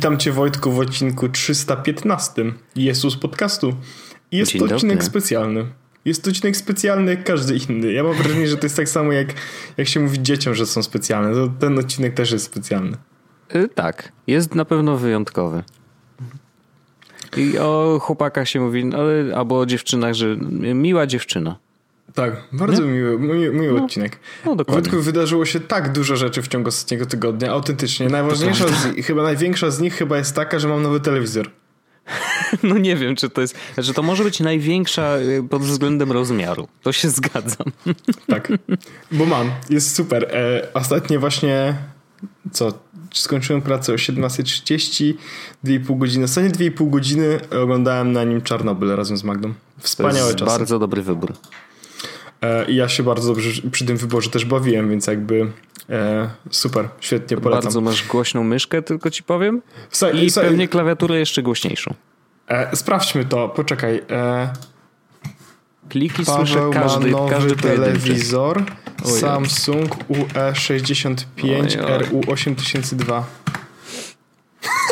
[0.00, 2.44] Witam Cię Wojtku w odcinku 315
[2.76, 3.74] Jezus Podcastu.
[4.32, 5.06] Jest Dzień to odcinek dobry.
[5.10, 5.66] specjalny.
[6.04, 7.92] Jest to odcinek specjalny jak każdy inny.
[7.92, 9.34] Ja mam wrażenie, że to jest tak samo jak,
[9.76, 11.34] jak się mówi dzieciom, że są specjalne.
[11.34, 12.96] To ten odcinek też jest specjalny.
[13.54, 15.62] Y, Tak, jest na pewno wyjątkowy.
[17.36, 20.36] I o chłopakach się mówi, ale, albo o dziewczynach, że
[20.74, 21.58] miła dziewczyna.
[22.14, 24.18] Tak, bardzo miły, miły, miły odcinek.
[24.46, 24.82] no, dokładnie.
[24.82, 28.08] Wojtku, wydarzyło się tak dużo rzeczy w ciągu ostatniego tygodnia, autentycznie.
[28.08, 31.50] Najważniejsza, z, chyba największa z nich chyba jest taka, że mam nowy telewizor.
[32.62, 36.68] No nie wiem, czy to jest, znaczy to może być największa y, pod względem rozmiaru.
[36.82, 37.66] To się zgadzam.
[38.26, 38.52] Tak,
[39.12, 40.24] bo mam, jest super.
[40.32, 41.74] E, ostatnio właśnie,
[42.52, 42.72] co,
[43.14, 45.14] skończyłem pracę o 17.30,
[45.64, 46.24] 2,5 godziny.
[46.24, 49.48] Ostatnie 2,5 godziny oglądałem na nim Czarnobyl razem z Magdą.
[49.48, 49.54] To
[49.86, 50.50] Wspaniałe jest czasy.
[50.50, 51.32] bardzo dobry wybór.
[52.42, 55.52] E, I ja się bardzo dobrze przy tym wyborze też bawiłem, więc jakby
[55.90, 57.62] e, super, świetnie polecam.
[57.62, 59.62] Bardzo masz głośną myszkę, tylko ci powiem.
[59.90, 61.94] Słuchaj, I słuchaj, pewnie klawiaturę jeszcze głośniejszą.
[62.48, 64.02] e, sprawdźmy to, poczekaj.
[64.10, 64.52] E,
[65.88, 68.64] Kliki słyszę Paweł każdy, ma nowy każdy telewizor
[69.04, 69.20] Ojej.
[69.20, 71.68] Samsung E UE65 Ojej.
[72.08, 73.22] RU8002.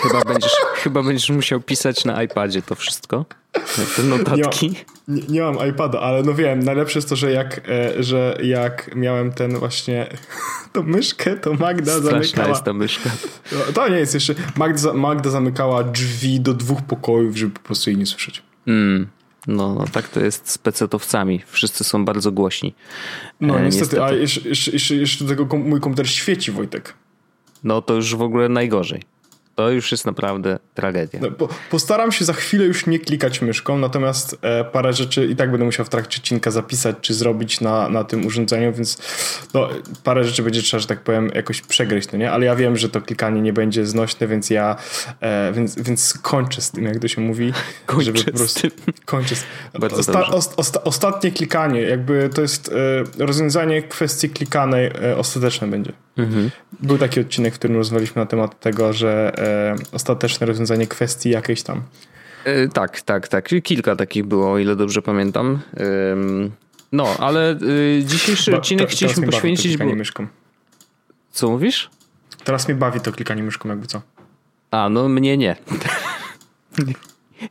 [0.03, 3.25] Chyba będziesz, chyba będziesz musiał pisać na iPadzie to wszystko.
[3.97, 4.75] Te notatki.
[5.09, 8.91] Nie, nie mam iPada, ale no wiem, najlepsze jest to, że jak, e, że jak
[8.97, 10.07] miałem ten właśnie
[10.73, 12.49] tą myszkę, to Magda Straszna zamykała.
[12.49, 13.11] jest ta myszka.
[13.53, 14.35] No, To nie jest jeszcze.
[14.57, 18.43] Magda, Magda zamykała drzwi do dwóch pokojów, żeby po prostu jej nie słyszeć.
[18.67, 19.07] Mm.
[19.47, 21.43] No, no, tak to jest z pecetowcami.
[21.47, 22.75] Wszyscy są bardzo głośni.
[23.41, 26.95] No E, niestety, a jeszcze, jeszcze, jeszcze, jeszcze tego kom- mój komputer świeci, Wojtek.
[27.65, 29.03] No to już w ogóle najgorzej.
[29.59, 31.21] To już jest naprawdę tragedia.
[31.23, 35.37] No, po, postaram się za chwilę już nie klikać myszką, natomiast e, parę rzeczy i
[35.37, 38.99] tak będę musiał w trakcie odcinka zapisać, czy zrobić na, na tym urządzeniu, więc
[39.55, 39.69] no,
[40.05, 42.33] parę rzeczy będzie trzeba, że tak powiem, jakoś przegryźć, no nie?
[42.33, 44.77] Ale ja wiem, że to klikanie nie będzie znośne, więc ja
[45.21, 47.53] e, więc, więc kończę z tym, jak to się mówi.
[47.87, 48.71] Kończę żeby z po prostu, tym.
[49.05, 49.45] Kończę z
[49.81, 50.33] Bardzo Osta, dobrze.
[50.33, 52.73] ost, osta, Ostatnie klikanie, jakby to jest
[53.19, 55.93] e, rozwiązanie kwestii klikanej e, ostateczne będzie.
[56.19, 56.51] Mhm.
[56.81, 61.63] Był taki odcinek, w którym rozmawialiśmy na temat tego, że e, ostateczne rozwiązanie kwestii jakiejś
[61.63, 61.83] tam.
[62.45, 63.49] E, tak, tak, tak.
[63.63, 65.59] Kilka takich było, o ile dobrze pamiętam.
[66.13, 66.53] Ym,
[66.93, 69.95] no, ale y, dzisiejszy Ba- odcinek te- chcieliśmy mnie bawi to poświęcić, bo...
[69.95, 70.27] myszką.
[71.31, 71.91] Co mówisz?
[72.45, 74.03] Teraz mnie bawi to klikanie myszką, jakby co.
[74.71, 75.57] A, no mnie nie.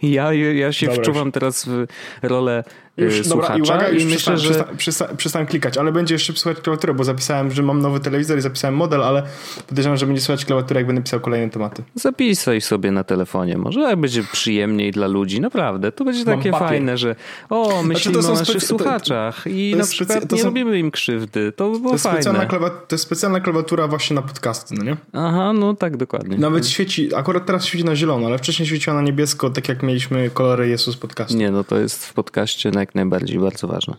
[0.01, 1.85] Ja, ja się Dobra, wczuwam teraz w
[2.21, 2.63] rolę
[2.99, 4.49] y, Już, dobra, słuchacza i uwaga, już i myślę, przestałem, że...
[4.49, 8.37] przestałem, przestałem, przestałem klikać, ale będzie jeszcze słuchać klawiaturę, bo zapisałem, że mam nowy telewizor
[8.37, 9.23] i zapisałem model, ale
[9.67, 11.83] podejrzewam, że będzie słuchać klawiaturę, jak będę pisał kolejne tematy.
[11.95, 15.91] Zapisaj sobie na telefonie, może jak będzie przyjemniej dla ludzi, naprawdę.
[15.91, 16.67] To będzie Mam takie papier.
[16.67, 17.15] fajne, że
[17.49, 20.47] o, myślimy są o naszych specy- to- słuchaczach i to na przykład to nie są-
[20.47, 21.51] robimy im krzywdy.
[21.51, 22.49] To by To było jest, specjalna fajne.
[22.49, 24.97] klawa, to jest specjalna klawiatura właśnie na podcasty, no nie?
[25.13, 26.37] Aha, no tak, dokładnie.
[26.37, 30.29] Nawet świeci, akurat teraz świeci na zielono, ale wcześniej świeciła na niebiesko, tak jak mieliśmy
[30.29, 31.37] kolory Jezus podcastu.
[31.37, 33.95] Nie, no to jest w podcaście jak najbardziej bardzo ważne.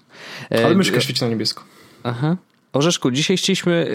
[0.50, 1.62] E, Ale myszka świeci na niebiesko.
[2.02, 2.36] Aha.
[2.78, 3.90] Orzeszku, dzisiaj chcieliśmy.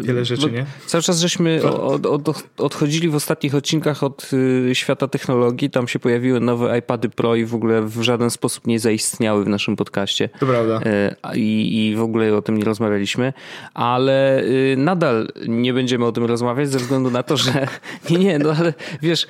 [0.00, 0.66] E, Wiele rzeczy, nie?
[0.86, 5.70] Cały czas żeśmy od, od, odchodzili w ostatnich odcinkach od y, świata technologii.
[5.70, 9.48] Tam się pojawiły nowe iPady Pro i w ogóle w żaden sposób nie zaistniały w
[9.48, 10.28] naszym podcaście.
[10.40, 10.80] To prawda.
[11.22, 13.32] A- I, I w ogóle o tym nie rozmawialiśmy,
[13.74, 17.66] ale y, nadal nie będziemy o tym rozmawiać ze względu na to, że
[18.10, 19.26] nie, nie, no ale wiesz,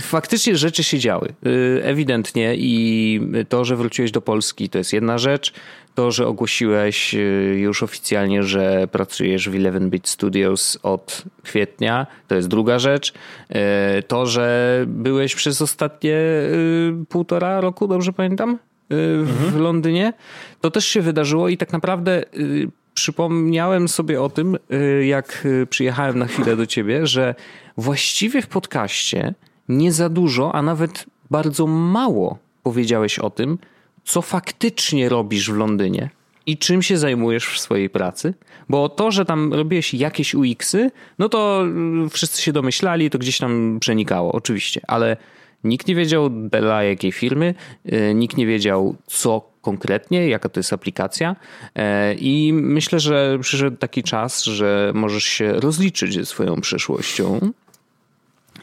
[0.00, 1.28] faktycznie rzeczy się działy.
[1.46, 5.52] Y, Ewidentnie i to, że wróciłeś do Polski to jest jedna rzecz.
[5.94, 7.14] To, że ogłosiłeś
[7.56, 13.12] już oficjalnie, że pracujesz w 11-bit Studios od kwietnia, to jest druga rzecz.
[13.50, 18.58] Y, To, że byłeś przez ostatnie y, półtora roku, dobrze pamiętam?
[18.92, 20.12] y, w Londynie,
[20.60, 24.58] to też się wydarzyło i tak naprawdę y, przypomniałem sobie o tym,
[25.02, 27.34] jak przyjechałem na chwilę do ciebie, że
[27.76, 29.34] właściwie w podcaście
[29.68, 33.58] nie za dużo, a nawet bardzo mało powiedziałeś o tym,
[34.04, 36.10] co faktycznie robisz w Londynie
[36.46, 38.34] i czym się zajmujesz w swojej pracy.
[38.68, 41.64] Bo to, że tam robiłeś jakieś UX-y, no to
[42.06, 45.16] y, wszyscy się domyślali, to gdzieś tam przenikało, oczywiście, ale
[45.64, 47.54] Nikt nie wiedział dla jakiej firmy,
[47.92, 51.36] y, nikt nie wiedział co konkretnie, jaka to jest aplikacja.
[51.74, 57.52] E, i myślę, że przyszedł taki czas, że możesz się rozliczyć ze swoją przyszłością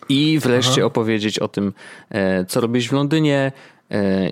[0.10, 1.74] i wreszcie opowiedzieć o tym,
[2.10, 3.52] e, co robisz w Londynie,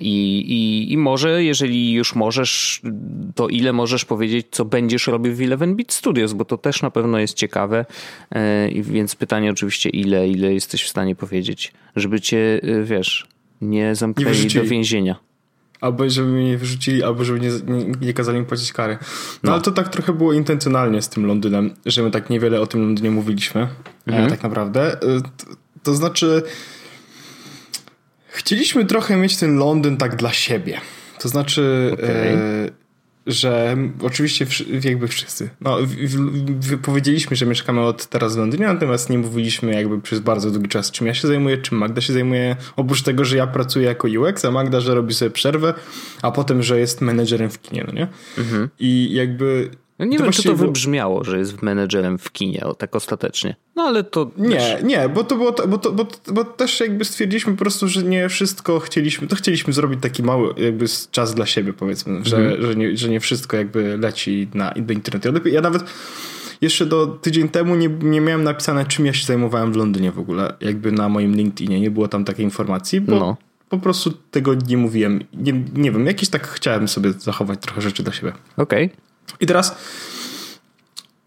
[0.02, 2.82] I, i, I może, jeżeli już możesz,
[3.36, 7.20] to ile możesz powiedzieć, co będziesz robił w 11-bit Studios, bo to też na pewno
[7.20, 7.86] jest ciekawe.
[8.32, 13.28] E, i Więc pytanie oczywiście, ile, ile jesteś w stanie powiedzieć, żeby cię, e, wiesz,
[13.62, 14.68] nie zamknęli do wyrzucili.
[14.68, 15.16] więzienia.
[15.82, 18.98] Albo żeby mnie nie wyrzucili, albo żeby nie, nie, nie kazali mi płacić kary.
[19.44, 22.68] No, ale to tak trochę było intencjonalnie z tym Londynem, że my tak niewiele o
[22.68, 23.68] tym Londynie mówiliśmy.
[24.08, 24.94] E, tak naprawdę.
[24.94, 26.44] E, t- To znaczy,
[28.30, 30.82] chcieliśmy trochę mieć ten Londyn tak dla siebie.
[31.20, 32.10] To znaczy, okay.
[32.10, 32.70] e,
[33.28, 34.46] że oczywiście
[34.84, 35.50] jakby wszyscy.
[35.62, 35.78] No,
[36.82, 40.92] powiedzieliśmy, że mieszkamy od teraz w Londynie, natomiast nie mówiliśmy jakby przez bardzo długi czas,
[40.92, 42.56] czym ja się zajmuję, czym Magda się zajmuje.
[42.76, 45.74] Oprócz tego, że ja pracuję jako UX, a Magda, że robi sobie przerwę,
[46.22, 48.08] a potem, że jest menedżerem w kinie, no nie?
[48.38, 48.70] Mhm.
[48.80, 52.74] I jakby no nie to wiem, czy to wybrzmiało, że jest menedżerem w kinie, o,
[52.74, 53.56] tak ostatecznie.
[53.76, 54.32] No ale to.
[54.38, 54.84] Nie, też...
[54.84, 55.56] nie, bo to było.
[55.68, 59.28] Bo, to, bo, bo też jakby stwierdziliśmy po prostu, że nie wszystko chcieliśmy.
[59.28, 62.26] To chcieliśmy zrobić taki mały jakby czas dla siebie, powiedzmy, mm.
[62.26, 62.62] że, mhm.
[62.62, 65.48] że, nie, że nie wszystko jakby leci na, do internetu.
[65.50, 65.84] Ja nawet
[66.62, 70.20] jeszcze do tydzień temu nie, nie miałem napisane, czym ja się zajmowałem w Londynie w
[70.20, 71.80] ogóle, jakby na moim LinkedInie.
[71.80, 73.20] Nie było tam takiej informacji, bo.
[73.20, 73.38] No.
[73.70, 75.20] Po prostu tego nie mówiłem.
[75.34, 78.34] Nie, nie wiem, jakiś tak chciałem sobie zachować trochę rzeczy dla siebie.
[78.58, 78.86] Okej.
[78.86, 79.09] Okay.
[79.40, 79.76] I teraz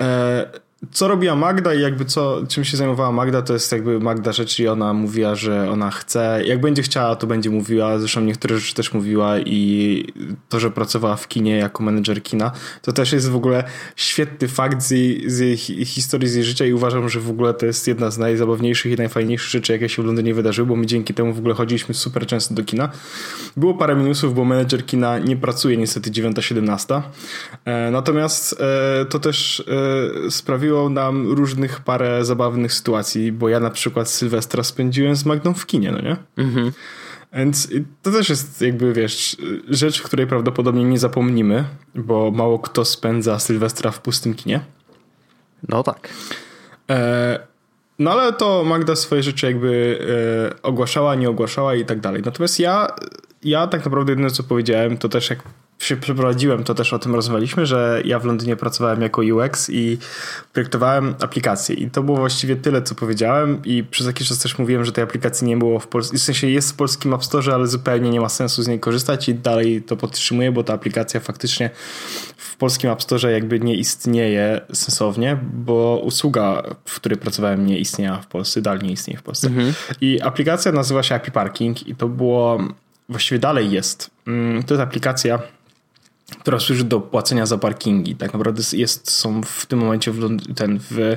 [0.00, 0.46] e,
[0.90, 4.62] co robiła Magda i jakby co, czym się zajmowała Magda, to jest jakby Magda rzeczy
[4.62, 8.74] i ona mówiła, że ona chce, jak będzie chciała, to będzie mówiła, zresztą niektóre rzeczy
[8.74, 10.04] też mówiła i
[10.48, 12.52] to, że pracowała w kinie jako menedżer kina,
[12.82, 13.64] to też jest w ogóle
[13.96, 15.56] świetny fakt z jej, z jej
[15.86, 18.96] historii, z jej życia i uważam, że w ogóle to jest jedna z najzabawniejszych i
[18.96, 22.26] najfajniejszych rzeczy, jakie się w Londynie wydarzyły, bo my dzięki temu w ogóle chodziliśmy super
[22.26, 22.88] często do kina.
[23.56, 27.02] Było parę minusów, bo menedżer kina nie pracuje niestety 9-17,
[27.64, 29.64] e, natomiast e, to też
[30.26, 35.24] e, sprawiło sprawiło nam różnych parę zabawnych sytuacji, bo ja na przykład Sylwestra spędziłem z
[35.24, 36.16] Magdą w kinie, no nie?
[36.36, 36.72] Mhm.
[37.32, 37.68] Więc
[38.02, 39.36] to też jest jakby, wiesz,
[39.68, 41.64] rzecz, której prawdopodobnie nie zapomnimy,
[41.94, 44.60] bo mało kto spędza Sylwestra w pustym kinie.
[45.68, 46.08] No tak.
[46.90, 47.38] E,
[47.98, 49.98] no ale to Magda swoje rzeczy jakby
[50.58, 52.22] e, ogłaszała, nie ogłaszała i tak dalej.
[52.24, 52.88] Natomiast ja,
[53.44, 55.42] ja tak naprawdę jedyne co powiedziałem, to też jak
[55.84, 59.98] się przeprowadziłem, to też o tym rozmawialiśmy, że ja w Londynie pracowałem jako UX i
[60.52, 64.84] projektowałem aplikacje i to było właściwie tyle, co powiedziałem i przez jakiś czas też mówiłem,
[64.84, 67.66] że tej aplikacji nie było w Polsce, w sensie jest w polskim App Store, ale
[67.66, 71.70] zupełnie nie ma sensu z niej korzystać i dalej to podtrzymuję, bo ta aplikacja faktycznie
[72.36, 78.18] w polskim App Store jakby nie istnieje sensownie, bo usługa, w której pracowałem nie istniała
[78.18, 79.46] w Polsce, dalej nie istnieje w Polsce.
[79.46, 79.74] Mhm.
[80.00, 82.58] I aplikacja nazywa się API Parking i to było,
[83.08, 85.38] właściwie dalej jest, mm, to jest aplikacja
[86.40, 88.16] która służy do płacenia za parkingi.
[88.16, 91.16] Tak naprawdę jest, są w tym momencie w, ten, w,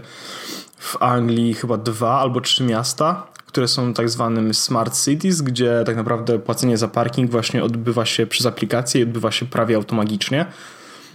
[0.78, 5.96] w Anglii chyba dwa albo trzy miasta, które są tak zwanym smart cities, gdzie tak
[5.96, 10.46] naprawdę płacenie za parking właśnie odbywa się przez aplikację i odbywa się prawie automagicznie.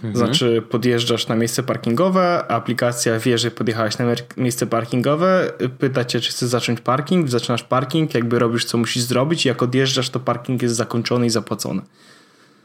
[0.03, 0.15] Mhm.
[0.15, 4.05] Znaczy podjeżdżasz na miejsce parkingowe, aplikacja wie, że podjechałeś na
[4.37, 9.45] miejsce parkingowe, pyta cię, czy chcesz zacząć parking, zaczynasz parking, jakby robisz co musisz zrobić
[9.45, 11.81] i jak odjeżdżasz, to parking jest zakończony i zapłacony.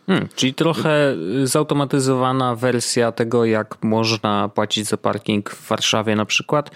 [0.07, 6.71] Hmm, czyli trochę zautomatyzowana wersja tego, jak można płacić za parking w Warszawie na przykład,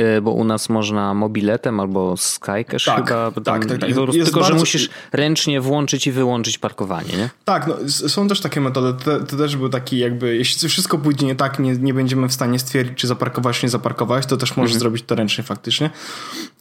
[0.00, 3.30] y, bo u nas można mobiletem albo Skycash tak, chyba.
[3.30, 3.80] Tak, tak, tak.
[3.80, 4.44] Tylko, bardzo...
[4.44, 7.30] że musisz ręcznie włączyć i wyłączyć parkowanie, nie?
[7.44, 9.04] Tak, no, są też takie metody.
[9.04, 12.32] To, to, też był taki jakby, jeśli wszystko pójdzie nie tak, nie, nie będziemy w
[12.32, 14.80] stanie stwierdzić, czy zaparkowałeś, czy nie zaparkowałeś, to też możesz mhm.
[14.80, 15.90] zrobić to ręcznie faktycznie.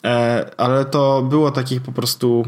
[0.04, 2.46] E, ale to było takich po prostu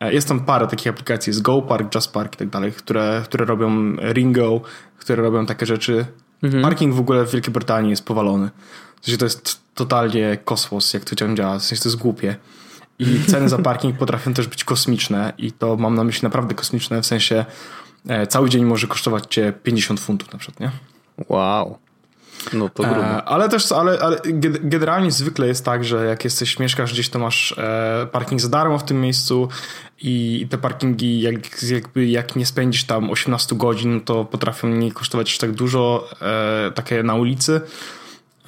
[0.00, 4.60] jest tam parę takich aplikacji, jest GoPark, JustPark i tak dalej, które, które robią Ringo,
[4.98, 6.06] które robią takie rzeczy.
[6.42, 6.62] Mhm.
[6.62, 8.50] Parking w ogóle w Wielkiej Brytanii jest powalony.
[9.00, 11.58] W sensie to jest totalnie kosmos, jak to działa.
[11.58, 12.36] W sensie to jest głupie.
[12.98, 17.02] I ceny za parking potrafią też być kosmiczne i to mam na myśli naprawdę kosmiczne,
[17.02, 17.44] w sensie
[18.08, 20.70] e, cały dzień może kosztować cię 50 funtów na przykład, nie?
[21.28, 21.78] Wow.
[22.52, 23.00] No to grubo.
[23.00, 24.18] E, ale też, ale, ale
[24.60, 28.78] generalnie zwykle jest tak, że jak jesteś, mieszkasz gdzieś, to masz e, parking za darmo
[28.78, 29.48] w tym miejscu
[30.00, 35.30] i te parkingi, jak, jakby jak nie spędzisz tam 18 godzin, to potrafią nie kosztować
[35.30, 37.60] aż tak dużo, e, takie na ulicy.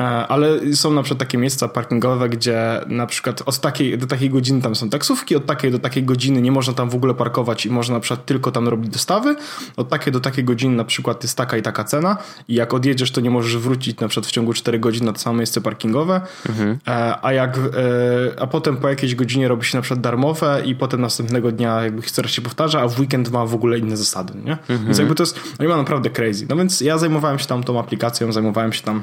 [0.01, 4.31] E, ale są na przykład takie miejsca parkingowe, gdzie na przykład od takiej do takiej
[4.31, 7.67] godziny tam są taksówki, od takiej do takiej godziny nie można tam w ogóle parkować
[7.67, 9.37] i można na przykład tylko tam robić dostawy.
[9.77, 12.17] Od takiej do takiej godziny na przykład jest taka i taka cena
[12.49, 15.19] i jak odjedziesz, to nie możesz wrócić na przykład w ciągu 4 godzin na to
[15.19, 16.21] samo miejsce parkingowe.
[16.49, 16.79] Mhm.
[16.87, 20.75] E, a jak, e, a potem po jakiejś godzinie robi się na przykład darmowe i
[20.75, 24.33] potem następnego dnia jakby historia się powtarza, a w weekend ma w ogóle inne zasady,
[24.45, 24.53] nie?
[24.53, 24.85] Mhm.
[24.85, 26.47] Więc jakby to jest, no ma naprawdę crazy.
[26.49, 29.03] No więc ja zajmowałem się tam tą aplikacją, zajmowałem się tam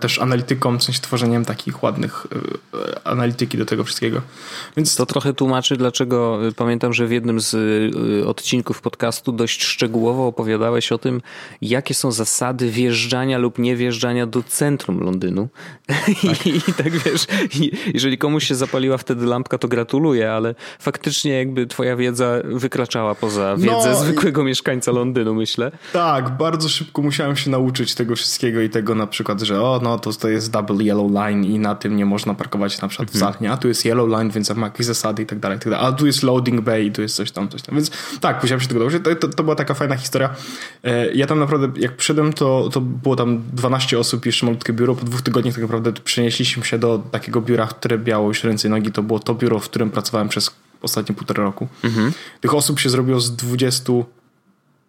[0.00, 2.26] też analityką, w sensie tworzeniem takich ładnych
[2.74, 4.20] e, analityki do tego wszystkiego.
[4.76, 4.96] Więc...
[4.96, 7.56] To trochę tłumaczy, dlaczego e, pamiętam, że w jednym z
[8.26, 11.22] odcinków podcastu dość szczegółowo opowiadałeś o tym,
[11.62, 15.48] jakie są zasady wjeżdżania lub niewjeżdżania do centrum Londynu.
[16.24, 16.46] Tak.
[16.46, 17.26] I, I, tak wiesz,
[17.94, 23.56] jeżeli komuś się zapaliła wtedy lampka, to gratuluję, ale faktycznie jakby twoja wiedza wykraczała poza
[23.56, 25.72] wiedzę no, zwykłego mieszkańca Londynu, myślę.
[25.92, 29.80] Tak, bardzo szybko musiałem się nauczyć tego wszystkiego i tego na przykład, że że o,
[29.82, 33.14] no to, to jest double yellow line i na tym nie można parkować na przykład
[33.14, 33.32] Mhm.
[33.34, 33.52] w nie?
[33.52, 35.86] A tu jest yellow line, więc ma jakieś zasady i tak dalej, i tak dalej.
[35.88, 37.74] A tu jest loading bay i tu jest coś tam, coś tam.
[37.74, 39.04] Więc tak, musiałem się tego nauczyć.
[39.04, 40.30] To, to, to była taka fajna historia.
[40.84, 44.94] E, Ja tam naprawdę, jak przyszedłem, to, to było tam 12 osób, jeszcze malutkie biuro.
[44.94, 48.70] Po dwóch tygodniach tak naprawdę przenieśliśmy się do takiego biura, które miało już ręce i
[48.70, 48.92] nogi.
[48.92, 50.50] To było to biuro, w którym pracowałem przez
[50.82, 51.68] ostatnie półtora roku.
[51.84, 52.12] Mhm.
[52.40, 53.92] Tych osób się zrobiło z 20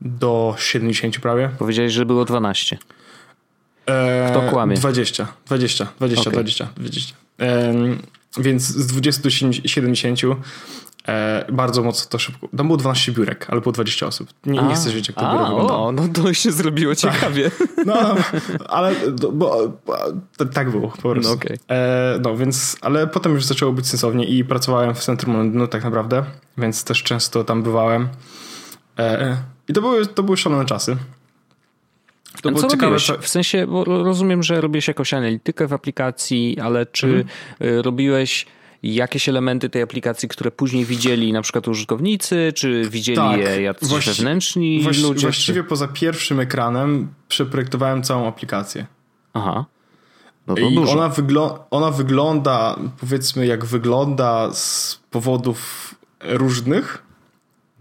[0.01, 1.49] do 70 prawie.
[1.59, 2.77] Powiedziałeś, że było 12.
[3.87, 4.75] Eee, Kto kłamie?
[4.75, 6.33] 20, 20, 20, Okej.
[6.33, 7.15] 20, 20.
[7.37, 8.01] Em,
[8.37, 10.19] więc z 20 do 70
[11.07, 12.47] e, bardzo mocno to szybko.
[12.57, 14.29] Tam było 12 biurek, ale było 20 osób.
[14.45, 15.91] Nie, nie chcę wiedzieć, jak to A, biuro wyglądało.
[15.91, 17.51] no to się zrobiło ciekawie.
[17.85, 18.15] No,
[18.69, 18.95] ale
[19.31, 19.97] bo, bo,
[20.53, 21.29] tak było po prostu.
[21.29, 21.57] No, okej.
[21.71, 25.83] e, no więc, ale potem już zaczęło być sensownie i pracowałem w centrum Londynu tak
[25.83, 26.23] naprawdę,
[26.57, 28.09] więc też często tam bywałem.
[28.99, 29.37] E,
[29.67, 30.97] I to były, to były szalone czasy.
[32.41, 32.97] To było co ciekawe.
[33.21, 37.25] W sensie, bo rozumiem, że robiłeś jakąś analitykę w aplikacji, ale czy Mhm.
[37.79, 38.45] y, robiłeś
[38.83, 43.89] jakieś elementy tej aplikacji, które później widzieli na przykład użytkownicy, czy widzieli Tak, je jacyś
[43.89, 45.21] właści- wewnętrzni Właści- ludzie?
[45.27, 45.69] Właściwie Czy...
[45.69, 48.85] poza pierwszym ekranem przeprojektowałem całą aplikację.
[49.33, 49.65] Aha.
[50.47, 50.91] No I dużo.
[50.93, 57.04] ona, wyglo- ona wygląda, powiedzmy, jak wygląda z powodów różnych.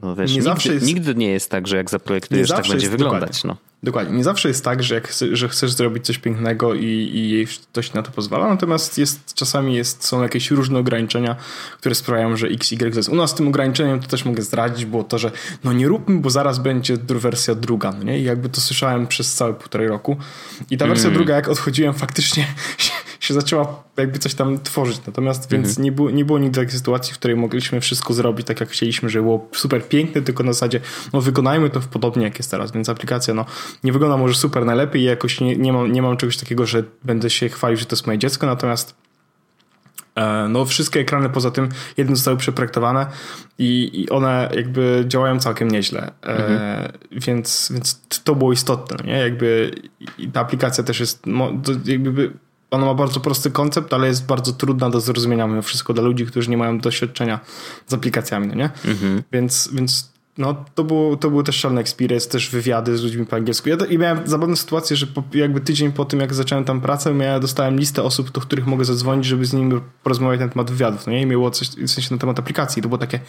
[0.02, 2.74] No wiesz, nie nigdy, zawsze jest- nigdy nie jest tak, że jak zaprojektujesz, tak będzie
[2.74, 3.44] jest- wyglądać.
[3.44, 3.56] No.
[3.82, 4.16] Dokładnie.
[4.16, 7.92] Nie zawsze jest tak, że, jak że chcesz zrobić coś pięknego i, i jej ktoś
[7.92, 11.36] na to pozwala, natomiast jest, czasami jest, są jakieś różne ograniczenia,
[11.80, 13.08] które sprawiają, że X, Y, Z.
[13.08, 15.30] U nas tym ograniczeniem to też mogę zdradzić, było to, że
[15.64, 18.20] no nie róbmy, bo zaraz będzie wersja druga, no nie?
[18.20, 20.16] I jakby to słyszałem przez całe półtorej roku.
[20.70, 22.46] I ta wersja druga, jak odchodziłem, faktycznie
[22.78, 22.92] się,
[23.24, 25.00] się zaczęła jakby coś tam tworzyć.
[25.06, 28.60] Natomiast więc nie, było, nie było nigdy takiej sytuacji, w której mogliśmy wszystko zrobić tak,
[28.60, 30.80] jak chcieliśmy, że było super piękne, tylko na zasadzie,
[31.12, 32.72] no wykonajmy to w podobnie, jak jest teraz.
[32.72, 33.44] Więc aplikacja, no
[33.84, 36.84] nie wygląda może super najlepiej i jakoś nie, nie, mam, nie mam czegoś takiego, że
[37.04, 38.94] będę się chwalił, że to jest moje dziecko, natomiast
[40.14, 43.06] e, no wszystkie ekrany poza tym jedne zostały przeprojektowane
[43.58, 46.12] i, i one jakby działają całkiem nieźle.
[46.26, 49.18] E, więc, więc to było istotne, nie?
[49.18, 49.70] Jakby
[50.32, 51.22] ta aplikacja też jest
[51.84, 52.32] jakby
[52.70, 56.26] ona ma bardzo prosty koncept, ale jest bardzo trudna do zrozumienia mimo wszystko dla ludzi,
[56.26, 57.40] którzy nie mają doświadczenia
[57.86, 58.70] z aplikacjami, no nie?
[59.32, 63.36] Więc, więc no, to, było, to był też szalony experience, też wywiady z ludźmi po
[63.36, 63.68] angielsku.
[63.68, 66.80] Ja to, I miałem zabawną sytuację, że po, jakby tydzień po tym, jak zacząłem tam
[66.80, 70.70] pracę, ja dostałem listę osób, do których mogę zadzwonić, żeby z nimi porozmawiać na temat
[70.70, 71.06] wywiadów.
[71.06, 71.22] No nie?
[71.22, 72.82] I było coś w sensie na temat aplikacji.
[72.82, 73.20] To było takie,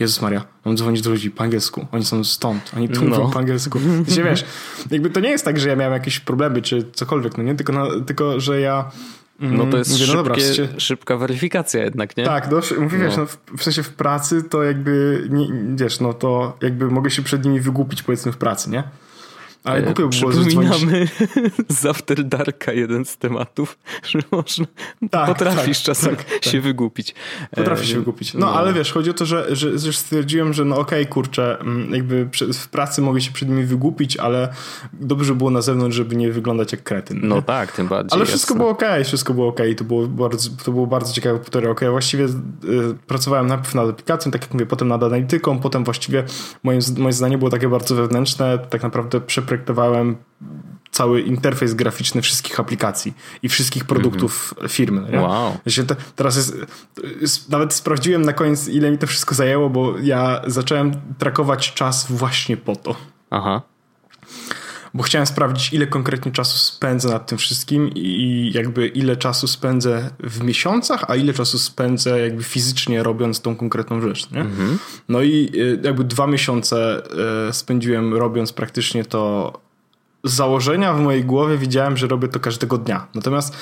[0.00, 1.86] Jezus Maria, mam dzwonić do ludzi po angielsku.
[1.92, 3.10] Oni są stąd, oni tu No.
[3.16, 3.78] mówią po angielsku.
[4.04, 4.44] Wiecie, wiesz,
[4.90, 7.54] jakby to nie jest tak, że ja miałem jakieś problemy czy cokolwiek, no nie?
[7.54, 8.90] Tylko, no, tylko że ja...
[9.40, 12.24] mm, No to jest mówię, szybkie, no dobra, w sensie- szybka weryfikacja jednak, nie?
[12.24, 13.22] tak, no, mówię, wiesz, No.
[13.22, 17.22] no, w, w sensie w pracy to jakby, nie, wiesz, no to jakby mogę się
[17.22, 18.82] przed nimi wygłupić powiedzmy w pracy, nie?
[19.64, 20.32] Ale głupio by było.
[20.32, 21.08] E, Przypominamy
[21.68, 23.78] z After Darka jeden z tematów,
[24.10, 24.66] że można,
[25.10, 26.44] Tak, potrafisz tak, czasem tak, tak.
[26.44, 27.14] się wygupić.
[27.56, 28.34] Potrafię się E, wygłupić.
[28.34, 31.94] No, ale wiesz, chodzi o to, że, że, że stwierdziłem, że no okej, kurczę, mm,
[31.94, 34.48] jakby w pracy mogę się przed nimi wygłupić, ale
[34.92, 37.20] dobrze było na zewnątrz, żeby nie wyglądać jak kretyn.
[37.22, 37.42] No nie?
[37.42, 38.16] tak, tym bardziej.
[38.16, 38.58] Ale wszystko jasne.
[38.58, 41.84] było okej, wszystko było okej, to było bardzo, to było bardzo ciekawe półtorej roku.
[41.84, 42.28] Ja właściwie y,
[43.06, 46.24] pracowałem najpierw nad aplikacją, tak jak mówię, potem nad analityką, potem właściwie
[46.62, 50.16] moim, moje zdanie było takie bardzo wewnętrzne, tak naprawdę przeprojektowałem
[50.90, 55.10] cały interfejs graficzny wszystkich aplikacji i wszystkich produktów firmy.
[55.12, 55.20] Nie?
[55.20, 55.56] Wow.
[55.66, 56.52] Wiecie, te, teraz
[57.20, 62.12] jest, nawet sprawdziłem na koniec, ile mi to wszystko zajęło, bo ja zacząłem trakować czas
[62.12, 62.96] właśnie po to
[63.30, 63.62] Aha.
[64.94, 70.10] Bo chciałem sprawdzić, ile konkretnie czasu spędzę nad tym wszystkim i jakby ile czasu spędzę
[70.20, 74.30] w miesiącach, a ile czasu spędzę jakby fizycznie robiąc tą konkretną rzecz.
[74.30, 74.44] Nie?
[75.08, 77.02] No i y, jakby dwa miesiące
[77.48, 79.52] y, spędziłem robiąc praktycznie to
[80.24, 83.06] z założenia w mojej głowie widziałem, że robię to każdego dnia.
[83.14, 83.56] Natomiast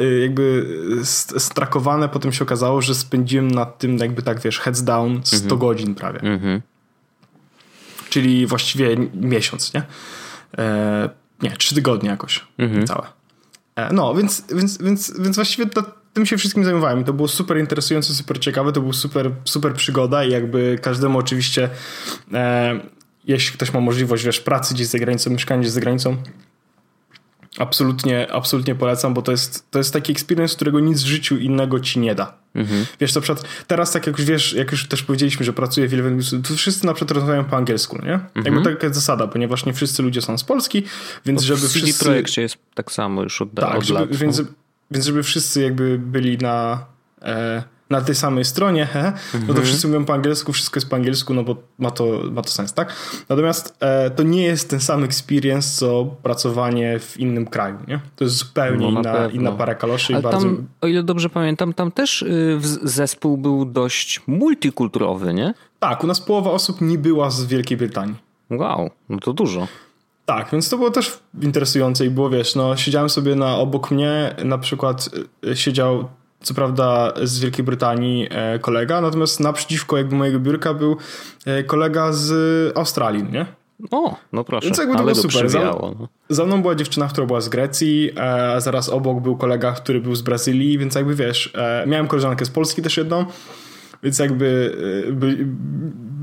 [0.00, 0.66] y, jakby
[1.04, 5.56] st- strakowane potem się okazało, że spędziłem nad tym jakby tak, wiesz, heads down 100
[5.56, 6.60] godzin prawie Mhm.
[8.10, 9.82] czyli właściwie miesiąc, nie?
[10.58, 11.08] E,
[11.42, 12.46] nie, trzy tygodnie jakoś
[12.86, 13.06] całe.
[13.76, 17.04] E, no, więc, więc, więc, więc właściwie to, tym się wszystkim zajmowałem.
[17.04, 21.70] To było super interesujące, super ciekawe, to był super, super przygoda i jakby każdemu oczywiście,
[22.32, 22.80] e,
[23.24, 26.16] jeśli ktoś ma możliwość, wiesz, pracy gdzieś za granicą, mieszkania gdzieś za granicą,
[27.58, 31.80] absolutnie, absolutnie polecam, bo to jest, to jest taki experience, którego nic w życiu innego
[31.80, 32.38] ci nie da.
[33.00, 35.94] Wiesz, to przykład teraz tak jak już wiesz, jak już też powiedzieliśmy, że pracuję w
[35.94, 38.20] Eleven to wszyscy na przykład rozmawiają po angielsku, nie?
[38.44, 40.82] Jakby taka jest zasada, ponieważ nie wszyscy ludzie są z Polski,
[41.26, 42.04] więc żeby w CD wszyscy...
[42.04, 44.16] Projekcie jest tak samo już od, Tak, od żeby, lat.
[44.16, 44.44] więc, no.
[44.90, 46.86] więc żeby wszyscy jakby byli na,
[47.22, 49.66] e, na tej samej stronie, he, no to mhm.
[49.66, 52.72] wszyscy mówią po angielsku, wszystko jest po angielsku, no bo ma to, ma to sens,
[52.72, 52.94] tak?
[53.28, 58.00] Natomiast e, to nie jest ten sam experience, co pracowanie w innym kraju, nie?
[58.16, 60.12] To jest zupełnie no, inna, inna para kaloszy.
[60.12, 60.40] Ale i bardzo...
[60.40, 65.54] tam, o ile dobrze pamiętam, tam też y, zespół był dość multikulturowy, nie?
[65.78, 68.14] Tak, u nas połowa osób nie była z Wielkiej Brytanii.
[68.50, 69.68] Wow, no to dużo.
[70.28, 74.34] Tak, więc to było też interesujące i było, wiesz, no siedziałem sobie na obok mnie,
[74.44, 75.10] na przykład
[75.46, 76.08] y, siedział
[76.40, 80.96] co prawda z Wielkiej Brytanii e, kolega, natomiast naprzeciwko jakby mojego biurka był
[81.46, 82.32] e, kolega z
[82.76, 83.46] Australii, nie?
[83.90, 85.50] O, no proszę, Więc jakby to ale było super.
[85.50, 86.08] Za, no.
[86.28, 90.00] za, mną była dziewczyna, która była z Grecji, e, a zaraz obok był kolega, który
[90.00, 91.52] był z Brazylii, więc jakby wiesz,
[91.86, 93.24] miałem koleżankę z Polski też jedną,
[94.02, 94.76] więc jakby
[95.12, 95.36] by,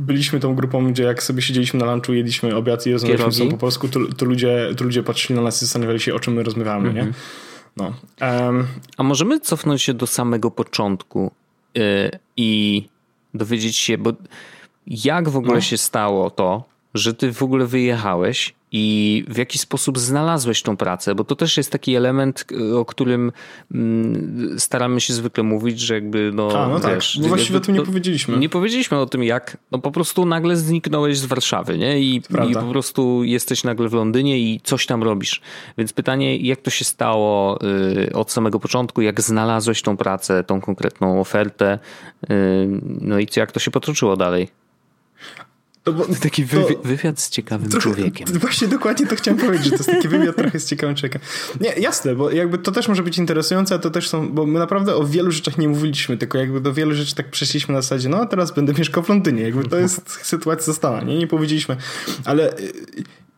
[0.05, 3.88] byliśmy tą grupą, gdzie jak sobie siedzieliśmy na lunchu, jedliśmy obiad i rozmawialiśmy po polsku,
[3.88, 6.93] to, to, ludzie, to ludzie patrzyli na nas i zastanawiali się, o czym my rozmawiamy,
[6.93, 7.13] nie?
[7.77, 7.94] No.
[8.22, 8.67] Um.
[8.98, 11.32] A możemy cofnąć się do samego początku
[11.74, 12.84] yy, i
[13.34, 14.13] dowiedzieć się, bo
[14.88, 15.62] jak w ogóle no.
[15.62, 16.63] się stało to,
[16.94, 21.58] że ty w ogóle wyjechałeś i w jaki sposób znalazłeś tą pracę, bo to też
[21.58, 23.32] jest taki element, o którym
[23.72, 26.96] mm, staramy się zwykle mówić, że jakby no, A, no tak.
[26.96, 28.38] wiesz, tak, bo właściwie o tym nie powiedzieliśmy.
[28.38, 32.00] Nie powiedzieliśmy o tym jak, no po prostu nagle zniknąłeś z Warszawy, nie?
[32.00, 35.41] I, i po prostu jesteś nagle w Londynie i coś tam robisz.
[35.77, 37.60] Więc pytanie, jak to się stało
[38.08, 41.79] y, od samego początku, jak znalazłeś tą pracę, tą konkretną ofertę,
[42.24, 42.27] y,
[43.01, 44.48] no i jak to się potoczyło dalej?
[45.86, 48.27] No bo, taki wywi wywiad z ciekawym trochę, człowiekiem.
[48.39, 51.22] Właśnie dokładnie to chciałem powiedzieć, że to jest taki wywiad trochę z ciekawym człowiekiem.
[51.62, 54.60] Nie, jasne, bo jakby to też może być interesujące, a to też są, bo my
[54.60, 58.10] naprawdę o wielu rzeczach nie mówiliśmy, tylko jakby do wielu rzeczy tak przeszliśmy na zasadzie,
[58.10, 61.18] no a teraz będę mieszkał w Londynie, jakby to jest sytuacja została, nie?
[61.18, 61.77] Nie powiedzieliśmy,
[62.25, 62.74] ale y,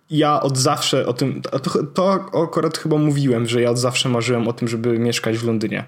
[0.09, 4.47] ja od zawsze o tym, to, to akurat chyba mówiłem, że ja od zawsze marzyłem
[4.47, 5.85] o tym, żeby mieszkać w Londynie.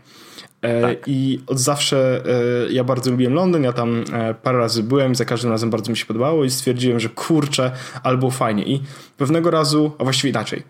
[0.61, 1.07] E, tak.
[1.07, 2.21] I od zawsze
[2.67, 5.91] e, ja bardzo lubiłem Londyn, ja tam e, parę razy byłem, za każdym razem bardzo
[5.91, 7.71] mi się podobało i stwierdziłem, że kurczę,
[8.03, 8.63] albo fajnie.
[8.63, 8.81] I
[9.17, 10.63] pewnego razu, a właściwie inaczej,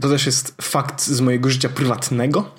[0.00, 2.50] to też jest fakt z mojego życia prywatnego.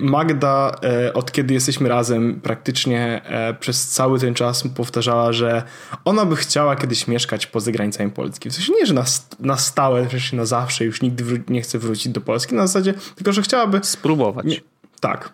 [0.00, 0.76] Magda,
[1.14, 3.22] od kiedy jesteśmy razem, praktycznie
[3.60, 5.62] przez cały ten czas powtarzała, że
[6.04, 8.50] ona by chciała kiedyś mieszkać poza granicami Polski.
[8.50, 9.04] W sensie nie, że na,
[9.40, 13.42] na stałe, na zawsze już nigdy nie chce wrócić do Polski, na zasadzie, tylko że
[13.42, 13.80] chciałaby.
[13.82, 14.46] Spróbować.
[14.46, 14.60] Nie,
[15.00, 15.32] tak.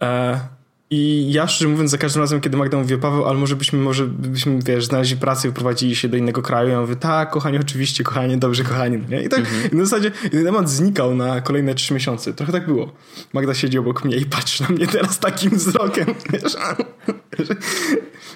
[0.00, 0.53] E,
[0.90, 4.06] I ja szczerze mówiąc, za każdym razem, kiedy Magda mówi, Paweł, ale może byśmy, może
[4.06, 6.68] byśmy, wiesz, znaleźli pracę i wyprowadzili się do innego kraju.
[6.68, 8.98] Ja mówię, tak, kochanie, oczywiście, kochanie, dobrze, kochanie.
[9.08, 9.22] Nie?
[9.22, 9.84] I tak mhm.
[9.84, 12.34] w zasadzie ten temat znikał na kolejne trzy miesiące.
[12.34, 12.92] Trochę tak było.
[13.32, 16.56] Magda siedzi obok mnie i patrzy na mnie teraz takim wzrokiem, wiesz.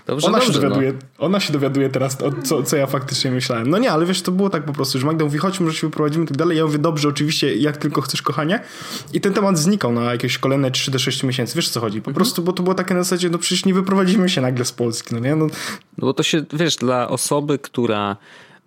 [0.06, 0.98] Dobrze, ona, dobrze, się dowiaduje, no.
[1.18, 3.70] ona się dowiaduje teraz, o, co, co ja faktycznie myślałem.
[3.70, 5.86] No nie, ale wiesz, to było tak po prostu, że Magda mówi, chodź, może się
[5.86, 6.58] wyprowadzimy i tak dalej.
[6.58, 8.60] Ja mówię, dobrze, oczywiście, jak tylko chcesz, kochanie.
[9.12, 11.56] I ten temat znikał na jakieś kolejne 3 do 6 miesięcy.
[11.56, 12.02] Wiesz, co chodzi?
[12.02, 12.14] Po mhm.
[12.14, 15.14] prostu, bo to było takie na zasadzie, no przecież nie wyprowadzimy się nagle z Polski,
[15.14, 15.36] no nie?
[15.36, 15.46] No,
[15.98, 18.16] no bo to się, wiesz, dla osoby, która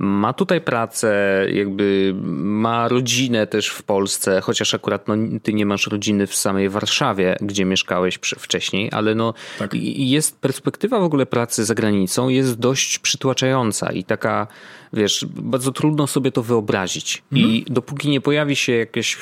[0.02, 5.88] ma tutaj pracę, jakby ma rodzinę też w Polsce, chociaż akurat no, ty nie masz
[5.88, 9.74] rodziny w samej Warszawie, gdzie mieszkałeś wcześniej, ale no, tak.
[9.74, 14.48] jest perspektywa w ogóle pracy za granicą jest dość przytłaczająca i taka,
[14.94, 17.24] wiesz, bardzo trudno sobie to wyobrazić.
[17.32, 17.52] Mhm.
[17.52, 19.18] I dopóki nie pojawi się jakaś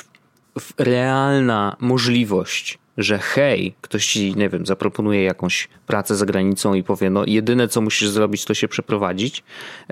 [0.78, 7.10] realna możliwość że hej, ktoś ci, nie wiem, zaproponuje jakąś pracę za granicą i powie,
[7.10, 9.42] no jedyne co musisz zrobić to się przeprowadzić,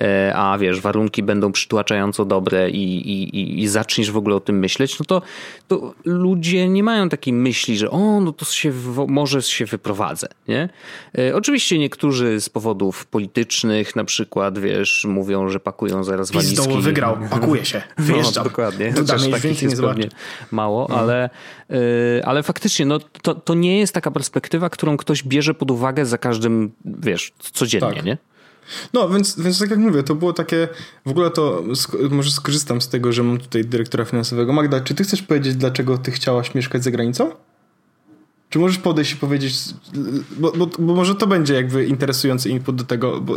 [0.01, 4.59] e, a wiesz, warunki będą przytłaczająco dobre i, i, i zaczniesz w ogóle o tym
[4.59, 5.23] myśleć, no to,
[5.69, 8.73] to ludzie nie mają takiej myśli, że o, no to się,
[9.09, 10.69] może się wyprowadzę, nie?
[11.19, 16.57] E, oczywiście niektórzy z powodów politycznych na przykład, wiesz, mówią, że pakują zaraz walizki.
[16.57, 18.45] Pizdoło wygrał, pakuje się, wyjeżdżam.
[18.45, 18.93] No, dokładnie.
[18.93, 20.09] Dodamy więcej nie
[20.51, 20.97] Mało, no.
[20.97, 21.31] ale,
[21.71, 26.07] e, ale faktycznie, no to, to nie jest taka perspektywa, którą ktoś bierze pod uwagę
[26.07, 28.05] za każdym, wiesz, codziennie, tak.
[28.05, 28.19] nie?
[28.93, 30.69] No, więc, więc tak jak mówię, to było takie,
[31.07, 31.63] w ogóle to
[32.11, 34.53] może skorzystam z tego, że mam tutaj dyrektora finansowego.
[34.53, 37.31] Magda, czy ty chcesz powiedzieć, dlaczego ty chciałaś mieszkać za granicą?
[38.51, 39.55] Czy możesz podejść i powiedzieć,
[40.39, 43.35] bo, bo, bo może to będzie jakby interesujący input do tego, bo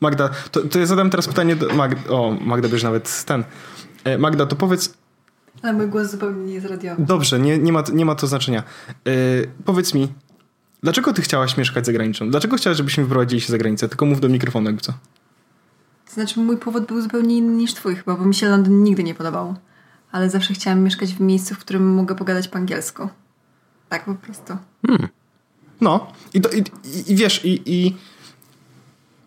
[0.00, 3.44] Magda, to, to ja zadam teraz pytanie do Magda, o, Magda bierze nawet ten.
[4.04, 4.94] E, Magda, to powiedz,
[5.62, 7.04] ale mój głos zupełnie nie jest radiowy.
[7.04, 8.62] Dobrze, nie, nie, ma, nie ma to znaczenia.
[9.04, 9.12] Yy,
[9.64, 10.08] powiedz mi,
[10.82, 12.30] dlaczego ty chciałaś mieszkać za granicą?
[12.30, 13.88] Dlaczego chciałaś, żebyśmy wyprowadzili się za granicę?
[13.88, 14.92] Tylko mów do mikrofonu jakby co.
[16.06, 19.04] To znaczy mój powód był zupełnie inny niż twój chyba, bo mi się Londyn nigdy
[19.04, 19.54] nie podobał.
[20.12, 23.08] Ale zawsze chciałam mieszkać w miejscu, w którym mogę pogadać po angielsku.
[23.88, 24.56] Tak po prostu.
[24.86, 25.08] Hmm.
[25.80, 26.12] No.
[26.34, 27.96] I, to, i, i, i wiesz, i, i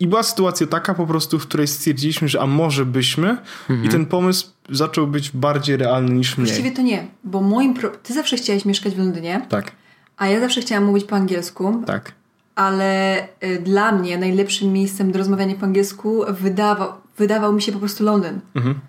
[0.02, 3.30] i była sytuacja taka po prostu, w której stwierdziliśmy, że a może byśmy
[3.70, 3.86] mhm.
[3.86, 6.48] i ten pomysł zaczął być bardziej realny niż mniej.
[6.48, 7.74] Właściwie to nie, bo moim...
[7.74, 7.90] Pro...
[7.90, 9.46] Ty zawsze chciałeś mieszkać w Londynie.
[9.50, 9.72] Tak.
[10.18, 12.12] A ja zawsze chciałam mówić po angielsku, Tak.
[12.56, 17.80] ale y, dla mnie najlepszym miejscem do rozmawiania po angielsku wydawał, wydawał mi się po
[17.80, 18.40] prostu Londyn.
[18.56, 18.80] Mhm.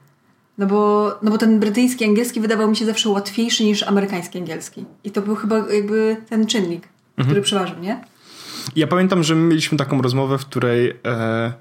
[0.59, 4.85] No bo, no bo ten brytyjski angielski wydawał mi się zawsze łatwiejszy niż amerykański angielski.
[5.05, 7.27] I to był chyba jakby ten czynnik, Mhm.
[7.27, 8.05] który przeważył, nie?
[8.77, 11.53] Ja pamiętam, że my mieliśmy taką rozmowę, w której e,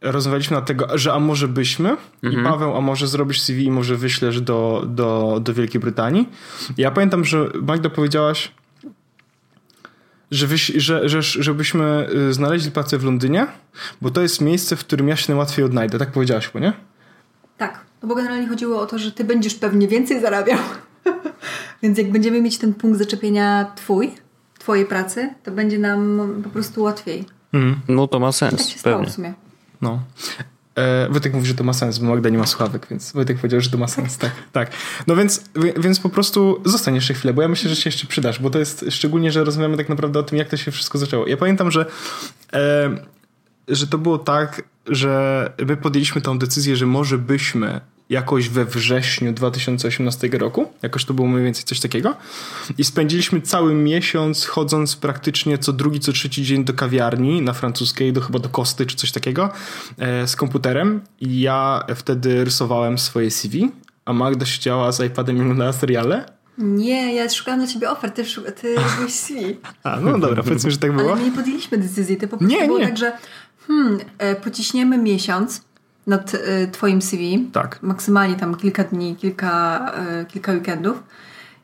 [0.00, 3.96] rozmawialiśmy na tego, że a może byśmy i Paweł, a może zrobisz CV i może
[3.96, 6.28] wyślesz do, do, do Wielkiej Brytanii.
[6.76, 8.52] Ja pamiętam, że Magda powiedziałaś,
[10.30, 13.46] że, wyś, że, że, żebyśmy y, znaleźli pracę w Londynie,
[14.00, 15.98] bo to jest miejsce, w którym ja się najłatwiej odnajdę.
[15.98, 16.72] Tak powiedziałaś, chyba, nie?
[17.56, 17.88] Tak.
[18.02, 20.58] No bo generalnie chodziło o to, że ty będziesz pewnie więcej zarabiał.
[21.82, 24.12] Więc jak będziemy mieć ten punkt zaczepienia twój,
[24.68, 27.24] twojej pracy, to będzie nam po prostu łatwiej.
[27.88, 29.12] No to ma Tak sens, się stało pewnie.
[29.12, 29.34] w sumie.
[29.80, 30.02] No.
[30.74, 33.60] E, Wojtek mówi, że to ma sens, bo Magda nie ma słuchawek, więc Wojtek powiedział,
[33.60, 34.18] że to ma sens.
[34.18, 34.70] Tak, tak.
[35.06, 38.06] No więc, wi- więc po prostu zostań jeszcze chwilę, bo ja myślę, że się jeszcze
[38.06, 40.98] przydasz, bo to jest szczególnie, że rozmawiamy tak naprawdę o tym, jak to się wszystko
[40.98, 41.26] zaczęło.
[41.26, 41.86] Ja pamiętam, że,
[42.52, 42.90] e,
[43.68, 49.32] że to było tak, że my podjęliśmy tą decyzję, że może byśmy jakoś we wrześniu
[49.32, 52.14] 2018 roku, jakoś to było mniej więcej coś takiego
[52.78, 58.12] i spędziliśmy cały miesiąc chodząc praktycznie co drugi, co trzeci dzień do kawiarni na francuskiej,
[58.12, 59.50] do chyba do Kosty czy coś takiego
[59.98, 63.70] e, z komputerem i ja wtedy rysowałem swoje CV,
[64.04, 66.38] a Magda siedziała z iPadem i oglądała seriale.
[66.58, 69.56] Nie, ja szukałam dla ciebie ofert, ty, ty robiłeś CV.
[69.82, 71.12] A, no dobra, powiedzmy, że tak było.
[71.12, 72.16] Ale my nie podjęliśmy decyzji.
[72.16, 72.86] To po prostu Nie, było nie.
[72.86, 73.12] tak, że
[73.66, 75.62] hmm, e, pociśniemy miesiąc
[76.08, 77.50] nad e, twoim CV.
[77.52, 77.78] Tak.
[77.82, 81.02] Maksymalnie tam kilka dni, kilka, e, kilka weekendów.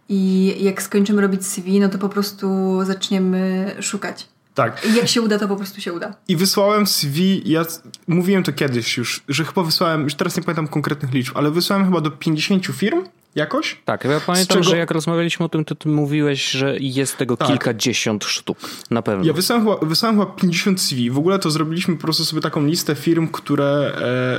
[0.08, 4.28] I jak skończymy robić CV, no to po prostu zaczniemy szukać.
[4.54, 4.86] Tak.
[4.86, 6.14] I jak się uda, to po prostu się uda.
[6.28, 7.64] I wysłałem CV, ja
[8.08, 11.84] mówiłem to kiedyś już, że chyba wysłałem, już teraz nie pamiętam konkretnych liczb, ale wysłałem
[11.84, 13.04] chyba do 50 firm
[13.34, 13.76] jakoś.
[13.84, 17.36] Tak, ja pamiętam, czego- że jak rozmawialiśmy o tym, to ty mówiłeś, że jest tego
[17.36, 17.48] Tak.
[17.48, 18.58] kilkadziesiąt sztuk.
[18.90, 19.24] Na pewno.
[19.24, 21.10] Ja wysłałem chyba, wysłałem chyba 50 CV.
[21.10, 23.92] W ogóle to zrobiliśmy po prostu sobie taką listę firm, które,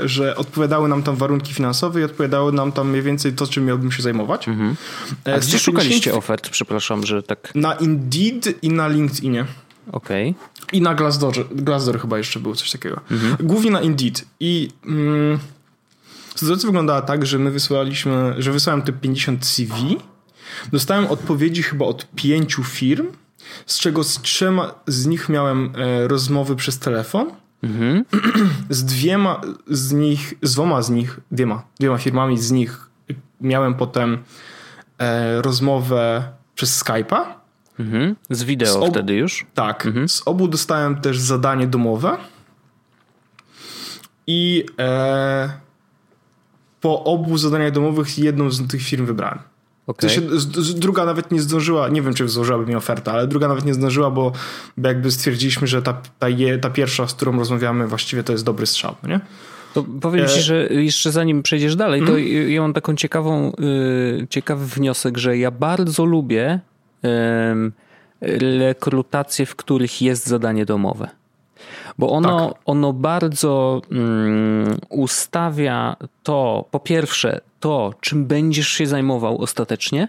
[0.03, 3.65] e, że odpowiadały nam tam warunki finansowe i odpowiadały nam tam mniej więcej to, czym
[3.65, 4.47] miałbym się zajmować.
[4.47, 4.75] Mhm.
[5.27, 6.49] E, A gdzie szukaliście 50 ofert?
[6.49, 7.51] Przepraszam, że tak.
[7.55, 9.45] Na Indeed i na LinkedInie.
[9.91, 10.36] Okej.
[10.73, 12.99] I na Glassdoor, Glassdoor chyba jeszcze było coś takiego.
[13.39, 14.25] Głównie na Indeed.
[14.39, 15.39] I mm,
[16.35, 19.97] sytuacja wyglądała tak, że my wysłaliśmy, że wysłałem te 50 CV.
[20.71, 23.07] Dostałem odpowiedzi chyba od pięciu firm,
[23.65, 27.27] z czego z trzema z nich miałem e, rozmowy przez telefon.
[28.69, 32.89] Z dwiema z nich, z dwoma z nich, dwiema, dwiema firmami z nich
[33.41, 34.23] miałem potem
[34.99, 36.23] e, rozmowę
[36.55, 37.25] przez Skype'a.
[37.79, 38.15] Mhm.
[38.29, 39.45] Z wideo Z ob- wtedy już?
[39.53, 39.87] Tak.
[40.07, 42.17] Z obu dostałem też zadanie domowe.
[44.27, 45.49] I e,
[46.85, 49.39] po obu zadaniach domowych jedną z tych firm wybrałem.
[50.37, 53.65] Z, z, druga nawet nie zdążyła, nie wiem czy złożyłaby mi ofertę, ale druga nawet
[53.65, 54.31] nie zdążyła, bo,
[54.77, 58.65] jakby stwierdziliśmy, że ta, ta, je, ta pierwsza, z którą rozmawiamy, właściwie to jest dobry
[58.65, 59.19] strzał, nie?
[59.73, 63.51] To powiem ci, E- że jeszcze zanim przejdziesz dalej, to ja mam taką ciekawą,
[64.21, 66.59] y, ciekawy wniosek, że ja bardzo lubię
[68.59, 71.09] rekrutacje, w których jest zadanie domowe.
[71.97, 72.62] Bo ono, Tak.
[72.65, 80.08] ono bardzo mm, ustawia to, po pierwsze, to, czym będziesz się zajmował ostatecznie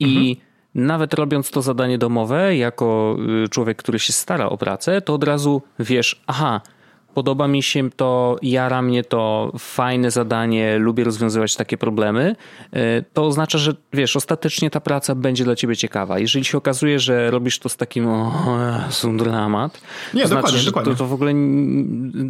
[0.00, 0.36] i
[0.74, 5.24] nawet robiąc to zadanie domowe, jako y, człowiek, który się stara o pracę, to od
[5.24, 6.60] razu wiesz, aha,
[7.14, 12.36] podoba mi się to, jara mnie to, fajne zadanie, lubię rozwiązywać takie problemy,
[12.76, 16.18] y, to oznacza, że wiesz, ostatecznie ta praca będzie dla ciebie ciekawa.
[16.18, 18.32] Jeżeli się okazuje, że robisz to z takim, o
[18.86, 19.80] Jezu, dramat,
[20.14, 20.92] Nie, to dokładnie, znaczy, że dokładnie.
[20.92, 21.32] To, to w ogóle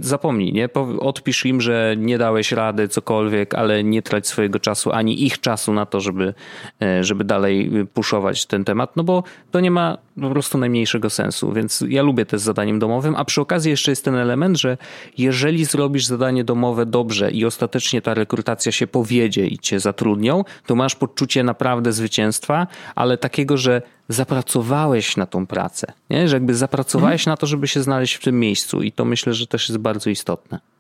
[0.00, 0.68] zapomnij, nie?
[1.00, 5.72] Odpisz im, że nie dałeś rady, cokolwiek, ale nie trać swojego czasu, ani ich czasu
[5.72, 6.34] na to, żeby,
[6.82, 11.52] e, żeby dalej puszować ten temat, no bo to nie ma po prostu najmniejszego sensu,
[11.52, 14.76] więc ja lubię też zadaniem domowym, a przy okazji jeszcze jest ten element, że
[15.18, 20.74] jeżeli zrobisz zadanie domowe dobrze i ostatecznie ta rekrutacja się powiedzie i cię zatrudnią, to
[20.74, 26.28] masz poczucie naprawdę zwycięstwa, ale takiego, że zapracowałeś na tą pracę, nie?
[26.28, 29.46] że jakby zapracowałeś na to, żeby się znaleźć w tym miejscu i to myślę, że
[29.46, 30.73] też jest bardzo istotne.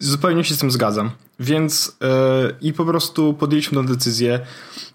[0.00, 1.10] Zupełnie się z tym zgadzam.
[1.40, 4.40] Więc e, i po prostu podjęliśmy tę decyzję.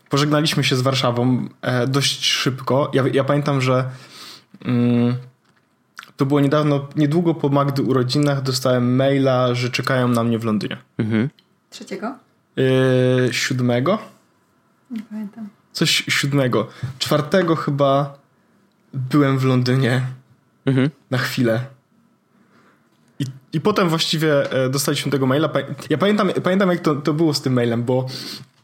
[0.09, 2.91] Pożegnaliśmy się z Warszawą e, dość szybko.
[2.93, 3.89] Ja, ja pamiętam, że
[4.65, 5.15] mm,
[6.17, 10.77] to było niedawno, niedługo po Magdy urodzinach dostałem maila, że czekają na mnie w Londynie.
[10.97, 11.29] Mhm.
[11.69, 12.15] Trzeciego?
[13.27, 13.97] E, siódmego?
[14.91, 15.49] Nie pamiętam.
[15.71, 16.67] Coś siódmego.
[16.99, 18.17] Czwartego chyba
[18.93, 20.01] byłem w Londynie
[20.65, 20.89] Mhm.
[21.11, 21.65] na chwilę.
[23.55, 25.49] I, potem właściwie e, dostaliśmy tego maila.
[25.89, 28.05] Ja pamiętam, pamiętam jak to, to było z tym mailem, bo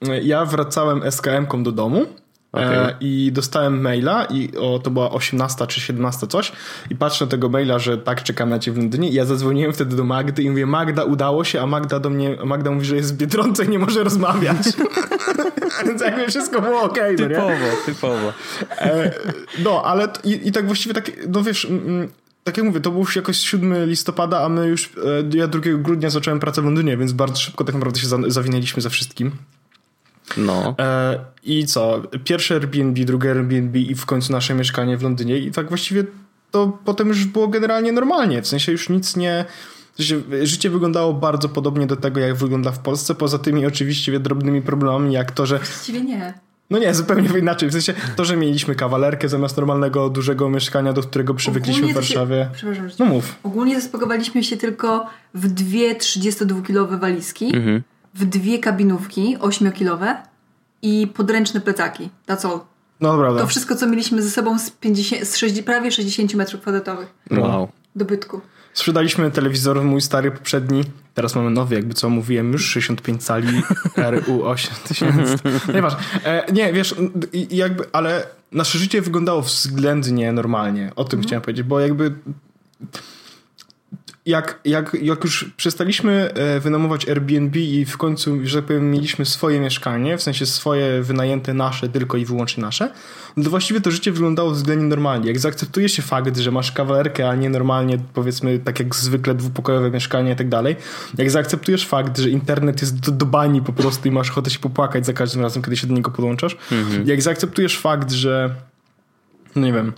[0.09, 2.05] e, ja wracałem SKM-ką do domu
[2.51, 2.75] Okay.
[2.75, 6.51] E, I dostałem maila i o, to była 18 czy 17 coś
[6.89, 9.73] i patrzę na tego maila, że tak, czekam na ciebie w Londynie i ja zadzwoniłem
[9.73, 12.95] wtedy do Magdy i mówię, Magda, udało się, a Magda do mnie, Magda mówi, że
[12.95, 14.57] jest w Biedronce i nie może rozmawiać.
[15.85, 18.33] Więc jakby wszystko było okej, okay, Typowo, no typowo.
[18.77, 19.11] E,
[19.63, 21.67] no, ale i, i tak właściwie tak, no wiesz...
[22.43, 24.85] Tak jak mówię, to był już jakoś 7 listopada, a my już,
[25.33, 28.17] e, ja 2 grudnia zacząłem pracę w Londynie, więc bardzo szybko tak naprawdę się za,
[28.27, 29.31] zawinęliśmy za wszystkim.
[30.37, 30.75] No.
[30.79, 32.01] E, I co?
[32.23, 36.03] Pierwsze Airbnb, drugie Airbnb i w końcu nasze mieszkanie w Londynie i tak właściwie
[36.51, 39.45] to potem już było generalnie normalnie, w sensie już nic nie...
[39.95, 44.61] Sensie życie wyglądało bardzo podobnie do tego, jak wygląda w Polsce, poza tymi oczywiście drobnymi
[44.61, 45.57] problemami, jak to, że...
[45.59, 46.33] Właściwie nie.
[46.71, 47.69] No nie, zupełnie inaczej.
[47.69, 52.35] W sensie to, że mieliśmy kawalerkę zamiast normalnego, dużego mieszkania, do którego przywykliśmy w Warszawie.
[52.43, 53.35] Się, przepraszam, no mów.
[53.43, 57.81] Ogólnie zaspakowaliśmy się tylko w dwie 32-kilowe walizki, Mhm.
[58.13, 60.15] w dwie kabinówki 8-kilowe
[60.81, 62.09] i podręczne plecaki.
[62.27, 62.65] Na co?
[63.01, 63.41] No prawda.
[63.41, 67.67] To wszystko, co mieliśmy ze sobą z, 50, z 60, prawie 60 metrów kwadratowych Wow.
[67.95, 68.41] dobytku.
[68.73, 70.83] Sprzedaliśmy telewizor mój stary poprzedni.
[71.13, 73.61] Teraz mamy nowy, jakby co mówiłem, już 65 cali
[73.97, 75.37] RU 8000.
[75.67, 75.99] No nieważne.
[76.25, 76.95] E, nie, wiesz,
[77.49, 80.91] jakby, ale nasze życie wyglądało względnie normalnie.
[80.95, 82.13] O tym chciałem powiedzieć, bo jakby
[84.25, 89.25] jak, jak, jak już przestaliśmy e, wynajmować Airbnb i w końcu, że tak powiem, mieliśmy
[89.25, 92.91] swoje mieszkanie, w sensie swoje wynajęte nasze, tylko i wyłącznie nasze,
[93.37, 95.27] no to właściwie to życie wyglądało względnie normalnie.
[95.27, 99.91] Jak zaakceptuje się fakt, że masz kawalerkę, a nie normalnie, powiedzmy, tak jak zwykle dwupokojowe
[99.91, 100.75] mieszkanie i tak dalej,
[101.17, 104.59] jak zaakceptujesz fakt, że internet jest do, do bani po prostu i masz ochotę się
[104.59, 106.57] popłakać za każdym razem, kiedy się do niego podłączasz,
[107.05, 108.55] jak zaakceptujesz fakt, że
[109.55, 109.93] no nie wiem,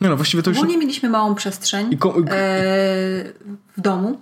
[0.00, 0.58] nie no, właściwie to już...
[0.58, 2.22] Ogólnie mieliśmy małą przestrzeń I ko- e,
[3.76, 4.20] w domu,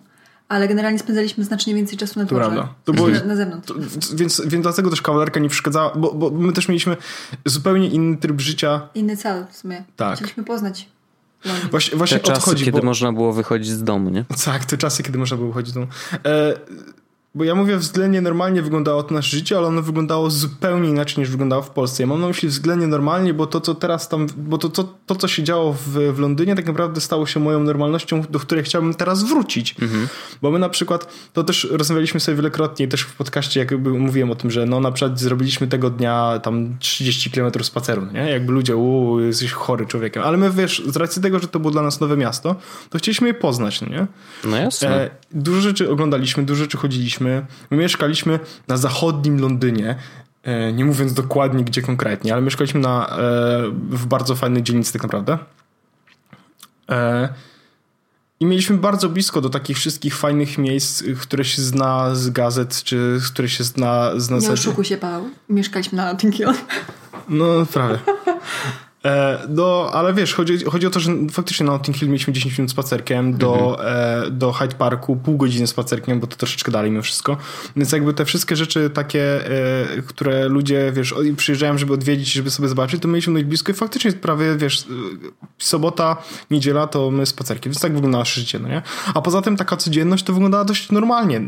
[0.48, 2.50] ale generalnie spędzaliśmy znacznie więcej czasu na To dworze.
[2.50, 2.74] prawda.
[2.84, 3.68] To było- na, na zewnątrz.
[3.68, 3.74] To,
[4.14, 6.96] więc, więc dlatego też kawalerka nie przeszkadzała, bo, bo my też mieliśmy
[7.44, 8.88] zupełnie inny tryb życia.
[8.94, 9.84] Inny cel w sumie.
[9.96, 10.16] Tak.
[10.16, 10.88] Chcieliśmy poznać
[11.44, 11.70] Londyn.
[11.70, 12.64] Właśnie, właśnie Te to czasy, chodzi.
[12.64, 14.24] kiedy bo, można było wychodzić z domu, nie?
[14.44, 15.92] Tak, te czasy, kiedy można było chodzić do domu.
[16.26, 16.54] E,
[17.34, 21.30] bo ja mówię, względnie normalnie wyglądało to nasze życie, ale ono wyglądało zupełnie inaczej niż
[21.30, 22.02] wyglądało w Polsce.
[22.02, 25.14] Ja mam na myśli względnie normalnie, bo to, co teraz tam, bo to, to, to
[25.14, 28.94] co się działo w, w Londynie, tak naprawdę stało się moją normalnością, do której chciałbym
[28.94, 29.74] teraz wrócić.
[30.42, 34.34] Bo my na przykład, to też rozmawialiśmy sobie wielokrotnie, też w podcaście jakby mówiłem o
[34.34, 38.30] tym, że no na przykład zrobiliśmy tego dnia tam 30 km spaceru, nie?
[38.30, 40.22] Jakby ludzie, uuu, jesteś chory człowiekiem.
[40.22, 42.56] Ale my, wiesz, z racji tego, że to było dla nas nowe miasto,
[42.90, 44.06] to chcieliśmy je poznać, no nie?
[44.44, 44.88] No jasne.
[44.88, 47.17] E, dużo rzeczy oglądaliśmy, dużo rzeczy chodziliśmy.
[47.20, 49.96] My mieszkaliśmy na zachodnim Londynie,
[50.42, 53.16] e, nie mówiąc dokładnie gdzie konkretnie, ale mieszkaliśmy na, e,
[53.90, 55.38] w bardzo fajnej dzielnicy tak naprawdę.
[56.90, 57.28] E,
[58.40, 63.20] I mieliśmy bardzo blisko do takich wszystkich fajnych miejsc, które się zna z gazet, czy
[63.32, 65.30] które się zna z Nie oszukuj się, Paweł.
[65.48, 66.48] Mieszkaliśmy na Notting Hill.
[67.28, 67.98] No, prawie.
[69.08, 72.58] E, no, ale wiesz, chodzi, chodzi o to, że faktycznie na Notting Hill mieliśmy 10
[72.58, 77.02] minut spacerkiem, do, e, do Hyde Parku pół godziny spacerkiem, bo to troszeczkę dalej mimo
[77.02, 77.36] wszystko.
[77.76, 79.50] Więc jakby te wszystkie rzeczy takie,
[79.96, 83.74] e, które ludzie, wiesz, przyjeżdżają, żeby odwiedzić, żeby sobie zobaczyć, to mieliśmy dość blisko i
[83.74, 84.84] faktycznie prawie, wiesz,
[85.58, 86.16] sobota,
[86.50, 88.82] niedziela to my spacerki, więc tak wygląda nasze życie, no nie?
[89.14, 91.40] A poza tym taka codzienność to wyglądała dość normalnie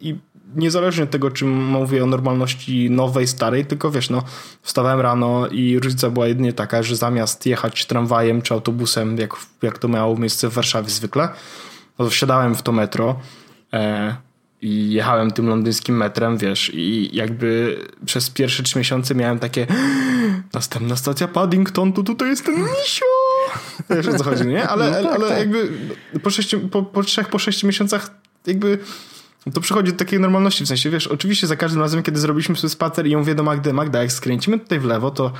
[0.00, 0.16] i
[0.56, 4.22] niezależnie od tego, czy mówię o normalności nowej, starej, tylko wiesz, no,
[4.62, 9.78] wstawałem rano i różnica była jedynie taka, że zamiast jechać tramwajem czy autobusem, jak, jak
[9.78, 11.28] to miało miejsce w Warszawie zwykle,
[11.98, 13.20] no wsiadałem w to metro
[13.72, 14.16] e,
[14.62, 19.66] i jechałem tym londyńskim metrem, wiesz, i jakby przez pierwsze trzy miesiące miałem takie
[20.54, 23.06] następna stacja Paddington, to tutaj jest ten misio!
[23.90, 24.68] Wiesz o co chodzi, nie?
[24.68, 25.38] Ale, No tak, ale tak.
[25.38, 25.68] jakby
[26.22, 28.10] po, sześciu, po, po trzech, po sześciu miesiącach
[28.46, 28.78] jakby
[29.52, 32.68] to przychodzi do takiej normalności, w sensie, wiesz, oczywiście za każdym razem, kiedy zrobiliśmy sobie
[32.70, 35.32] spacer i ją mówię do Magdy, Magda, jak skręcimy tutaj w lewo, to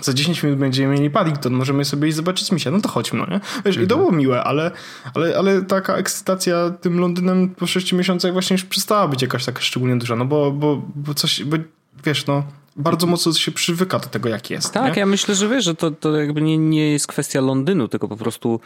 [0.00, 3.26] za 10 minut będziemy mieli Paddington, możemy sobie iść zobaczyć misia, no to chodźmy, no
[3.30, 3.40] nie?
[3.64, 4.70] Wiesz, i to było miłe, ale,
[5.14, 9.60] ale, ale taka ekscytacja tym Londynem po 6 miesiącach właśnie już przestała być jakaś taka
[9.60, 11.56] szczególnie duża, no bo, bo, bo coś, bo
[12.04, 12.42] wiesz, no,
[12.76, 15.00] bardzo mocno się przywyka do tego, jak jest, Tak, nie?
[15.00, 18.16] ja myślę, że wiesz, że to, to jakby nie, nie jest kwestia Londynu, tylko po
[18.16, 18.60] prostu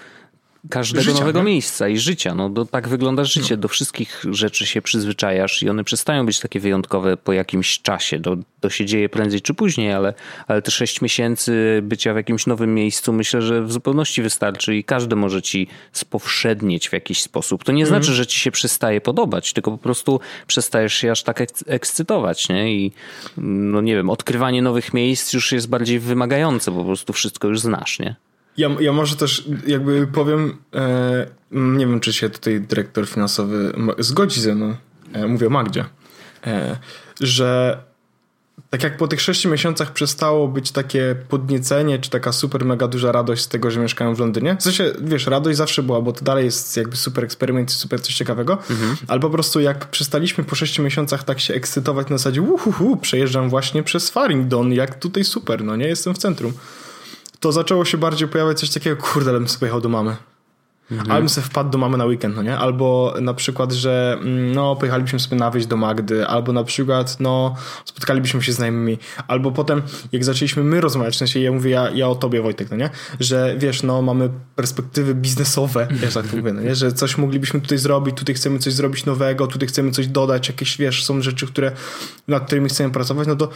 [0.71, 1.45] każdego Życia, nowego nie?
[1.45, 2.35] miejsca i życia.
[2.35, 3.57] No, do, tak wygląda życie.
[3.57, 8.21] Do wszystkich rzeczy się przyzwyczajasz i one przestają być takie wyjątkowe po jakimś czasie.
[8.21, 10.15] To, to się dzieje prędzej czy później, ale,
[10.49, 14.85] ale te sześć miesięcy bycia w jakimś nowym miejscu myślę, że w zupełności wystarczy i
[14.85, 17.65] każdy może ci spowszednieć w jakiś sposób.
[17.65, 18.03] To nie Mhm.
[18.03, 22.49] znaczy, że ci się przestaje podobać, tylko po prostu przestajesz się aż tak eks- ekscytować,
[22.49, 22.75] nie?
[22.75, 22.93] I
[23.37, 27.99] no nie wiem, odkrywanie nowych miejsc już jest bardziej wymagające, po prostu wszystko już znasz,
[27.99, 28.17] nie?
[28.61, 34.41] Ja, ja może też jakby powiem, e, nie wiem, czy się tutaj dyrektor finansowy zgodzi
[34.41, 34.75] ze mną,
[35.13, 35.85] e, mówię o Magdzie,
[36.47, 36.79] e,
[37.21, 37.79] że
[38.71, 43.13] tak jak po tych 6 miesiącach przestało być takie podniecenie, czy taka super mega duża
[43.13, 44.57] radość z tego, że mieszkają w Londynie.
[44.57, 48.15] W sensie, wiesz, radość zawsze była, bo to dalej jest jakby super eksperyment, super coś
[48.15, 48.97] ciekawego, mhm.
[49.09, 53.51] ale po prostu jak przestaliśmy po 6 miesiącach tak się ekscytować na zasadzie uhuhu, przejeżdżam
[53.51, 56.53] właśnie przez Farringdon, jak tutaj super, no nie, jestem w centrum.
[57.41, 60.17] To zaczęło się bardziej pojawiać coś takiego, kurde, ale bym sobie pojechał do mamy.
[60.91, 61.11] Mhm.
[61.11, 62.59] Albo sobie wpadł do mamy na weekend, no nie?
[62.59, 67.17] Albo na przykład, że mm, no, pojechalibyśmy sobie na wyjść do Magdy, albo na przykład,
[67.21, 68.99] no, spotkalibyśmy się z znajomymi,
[69.29, 72.71] albo potem, jak zaczęliśmy my rozmawiać, w sensie ja mówię, ja, ja o tobie, Wojtek,
[72.71, 72.91] no nie?
[73.21, 76.75] Że wiesz, no, mamy perspektywy biznesowe, wiesz, tak to mówię, no nie?
[76.75, 80.77] Że coś moglibyśmy tutaj zrobić, tutaj chcemy coś zrobić nowego, tutaj chcemy coś dodać, jakieś,
[80.77, 81.73] wiesz, są rzeczy, które,
[82.29, 83.49] nad którymi chcemy pracować, no to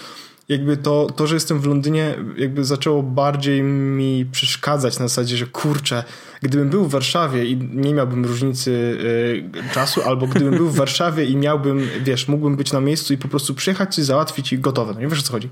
[0.48, 5.46] jakby to, to, że jestem w Londynie, jakby zaczęło bardziej mi przeszkadzać na zasadzie, że
[5.46, 6.04] kurczę,
[6.42, 11.24] gdybym był w Warszawie i nie miałbym różnicy y, czasu, albo gdybym był w Warszawie
[11.24, 14.94] i miałbym, wiesz, mógłbym być na miejscu i po prostu przyjechać, coś załatwić i gotowe.
[14.94, 15.48] No nie wiesz o co chodzi.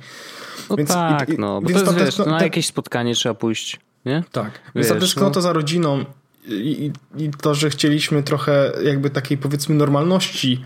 [0.71, 3.81] No więc, tak, i, no, bo więc to jest, wiesz, na jakieś spotkanie trzeba pójść,
[4.05, 4.25] nie?
[4.33, 5.43] Tak, wiesz, więc ta tęsknota no.
[5.43, 6.05] za rodziną
[6.49, 10.65] i, i, to, że chcieliśmy trochę jakby takiej powiedzmy normalności.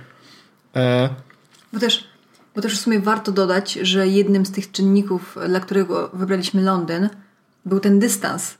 [0.76, 1.08] E...
[1.72, 2.05] Bo też
[2.56, 7.08] bo też w sumie warto dodać, że jednym z tych czynników, dla którego wybraliśmy Londyn,
[7.64, 8.54] był ten dystans.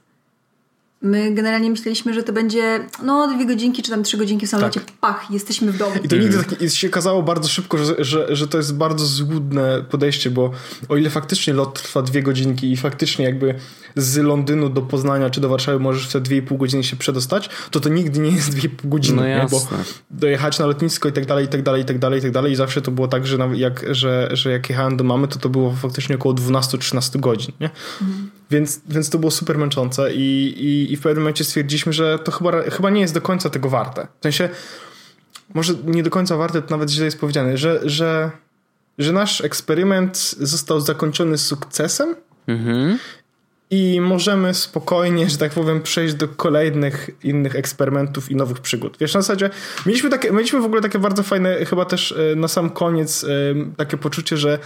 [1.03, 4.81] My generalnie myśleliśmy, że to będzie no dwie godzinki czy tam trzy godzinki w samolocie,
[4.81, 4.93] tak.
[5.01, 5.97] pach, jesteśmy w domu.
[6.05, 9.85] I to nigdy tak się okazało bardzo szybko, że, że, że to jest bardzo złudne
[9.91, 10.51] podejście, bo
[10.89, 13.55] o ile faktycznie lot trwa dwie godzinki i faktycznie jakby
[13.97, 17.81] z Londynu do Poznania czy do Warszawy możesz w te 2,5 godziny się przedostać, to
[17.81, 19.47] to nigdy nie jest 2,5 godziny, no nie?
[19.51, 19.69] bo
[20.11, 22.53] dojechać na lotnisko i tak dalej, i tak dalej, i tak dalej, i tak dalej
[22.53, 25.49] i zawsze to było tak, że, jak, że, że jak jechałem do mamy, to to
[25.49, 27.71] było faktycznie około 12-13 godzin, nie?
[28.03, 28.31] Mhm.
[28.51, 32.33] Więc, więc to było super męczące i, i, i w pewnym momencie stwierdziliśmy, że to
[32.33, 34.07] chyba, chyba nie jest do końca tego warte.
[34.21, 34.49] W sensie,
[35.55, 38.31] może nie do końca warte, to nawet źle jest powiedziane, że, że,
[38.99, 42.99] że nasz eksperyment został zakończony sukcesem mhm
[43.71, 48.97] i możemy spokojnie, że tak powiem, przejść do kolejnych innych eksperymentów i nowych przygód.
[49.01, 49.51] Wiesz, na zasadzie
[49.87, 53.29] mieliśmy, takie, mieliśmy w ogóle takie bardzo fajne, chyba też e, na sam koniec e,
[53.77, 54.59] takie poczucie, że,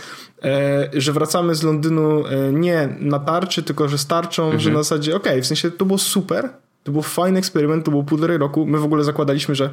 [0.43, 4.61] e, że wracamy z Londynu nie na tarczy, tylko że starczą, mhm.
[4.61, 6.49] że na zasadzie okej, okay, w sensie to było super,
[6.85, 9.71] to był fajny eksperyment, to było półtorej roku, my w ogóle zakładaliśmy, że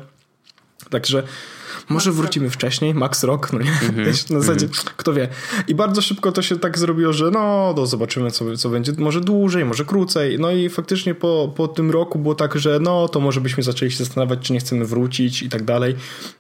[0.90, 1.24] także
[1.90, 3.72] może wrócimy wcześniej, max rok, no nie?
[3.72, 4.34] Mm-hmm.
[4.34, 4.92] Na zasadzie, mm-hmm.
[4.98, 5.28] kto wie.
[5.68, 8.92] I bardzo szybko to się tak zrobiło, że no, to zobaczymy, co, co będzie.
[8.98, 10.40] Może dłużej, może krócej.
[10.40, 13.92] No i faktycznie po, po tym roku było tak, że no, to może byśmy zaczęli
[13.92, 15.96] się zastanawiać, czy nie chcemy wrócić i tak dalej.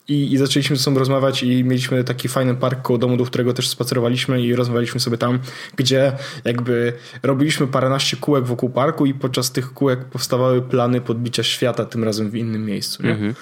[0.07, 3.53] I, i zaczęliśmy ze sobą rozmawiać i mieliśmy taki fajny park koło domu, do którego
[3.53, 5.39] też spacerowaliśmy i rozmawialiśmy sobie tam,
[5.75, 6.12] gdzie
[6.45, 12.03] jakby robiliśmy paręnaście kółek wokół parku i podczas tych kółek powstawały plany podbicia świata, tym
[12.03, 13.15] razem w innym miejscu, nie?
[13.15, 13.33] Mm-hmm.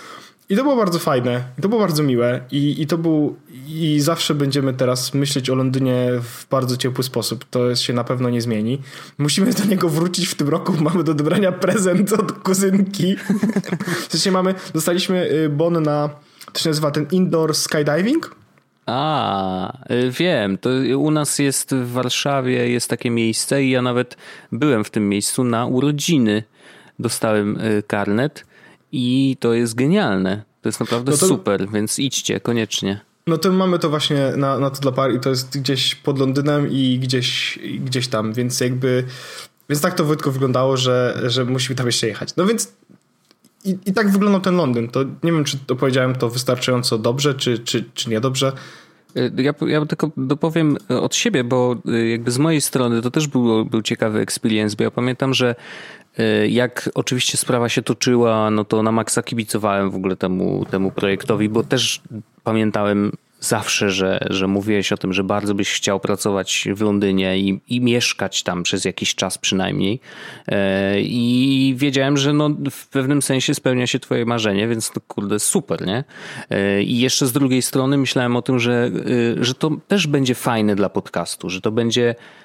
[0.50, 3.36] I to było bardzo fajne, i to było bardzo miłe i, i to był
[3.68, 7.46] i zawsze będziemy teraz myśleć o Londynie w bardzo ciepły sposób.
[7.50, 8.82] To się na pewno nie zmieni.
[9.18, 10.74] Musimy do niego wrócić w tym roku.
[10.82, 13.16] Mamy do dobrania prezent od kuzynki.
[14.08, 16.10] W sensie mamy, dostaliśmy y, bon na,
[16.54, 18.36] to się nazywa ten indoor skydiving.
[18.86, 20.58] A, y, wiem.
[20.58, 24.18] To u nas jest w Warszawie jest takie miejsce i ja nawet
[24.52, 26.44] byłem w tym miejscu na urodziny.
[27.00, 28.46] Dostałem y, karnet
[28.96, 30.44] i to jest genialne.
[30.62, 31.28] To jest naprawdę no to...
[31.28, 33.00] super, więc idźcie koniecznie.
[33.28, 36.20] No to mamy to właśnie na, na to dla par i to jest gdzieś pod
[36.20, 39.04] Londynem i gdzieś, gdzieś tam, więc jakby
[39.70, 42.36] więc tak to Wojtko wyglądało, że, że musimy tam jeszcze jechać.
[42.38, 42.74] No więc
[43.66, 44.88] i, i tak wyglądał ten Londyn.
[44.88, 48.52] To nie wiem, czy opowiedziałem to wystarczająco dobrze, czy, czy, czy niedobrze.
[49.18, 53.28] Y, ja, ja tylko dopowiem od siebie, bo y, jakby z mojej strony to też
[53.28, 56.05] był, był ciekawy experience, bo ja pamiętam, że E,
[56.50, 61.50] jak oczywiście sprawa się toczyła, no to na maksa kibicowałem w ogóle temu, temu projektowi,
[61.50, 62.02] bo też
[62.44, 67.62] pamiętałem zawsze, że, że mówiłeś o tym, że bardzo byś chciał pracować w Londynie i,
[67.68, 70.00] i mieszkać tam przez jakiś czas przynajmniej.
[70.48, 75.40] E, I wiedziałem, że no w pewnym sensie spełnia się twoje marzenie, więc to kurde
[75.40, 76.04] super, nie?
[76.50, 78.92] E, I jeszcze z drugiej strony myślałem o tym, że,
[79.40, 82.45] że to też będzie fajne dla podcastu, że to będzie Y,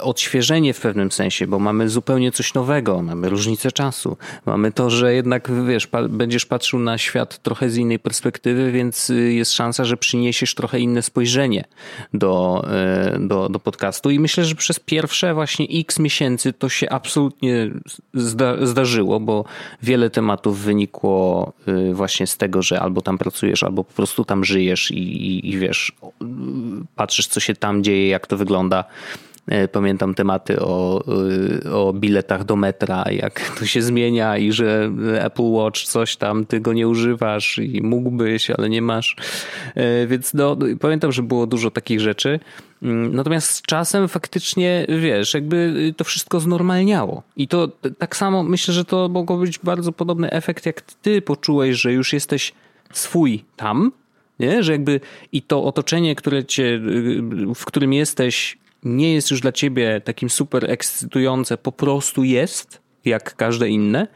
[0.00, 4.16] odświeżenie w pewnym sensie, bo mamy zupełnie coś nowego, mamy różnicę czasu,
[4.46, 9.10] mamy to, że jednak wiesz, pa, będziesz patrzył na świat trochę z innej perspektywy, więc
[9.10, 11.64] y, jest szansa, że przyniesiesz trochę inne spojrzenie
[12.14, 12.64] do,
[13.16, 14.10] y, do, do podcastu.
[14.10, 17.70] I myślę, że przez pierwsze właśnie x miesięcy to się absolutnie
[18.14, 19.44] zda, zdarzyło, bo
[19.82, 21.52] wiele tematów wynikło
[21.92, 25.58] właśnie z tego, że albo tam pracujesz, albo po prostu tam żyjesz i, i, i
[25.58, 25.92] wiesz,
[26.96, 28.84] patrzysz co się tam dzieje, jak to wygląda
[29.72, 31.04] pamiętam tematy o,
[31.64, 34.90] e, o biletach do metra, jak to się zmienia i że
[35.20, 39.16] Apple Watch coś tam, ty go nie używasz i mógłbyś, ale nie masz.
[39.74, 42.40] E, więc no, pamiętam, że było dużo takich rzeczy.
[42.82, 47.22] Mm, natomiast z czasem faktycznie, wiesz, jakby to wszystko znormalniało.
[47.36, 51.76] I to tak samo myślę, że to mogło być bardzo podobny efekt, jak ty poczułeś,
[51.76, 52.52] że już jesteś
[52.92, 53.92] swój tam,
[54.40, 54.62] nie?
[54.62, 55.00] że jakby
[55.32, 56.80] i to otoczenie, które cię,
[57.54, 63.36] w którym jesteś, nie jest już dla ciebie takim super ekscytujące, po prostu jest, jak
[63.36, 64.08] każde inne,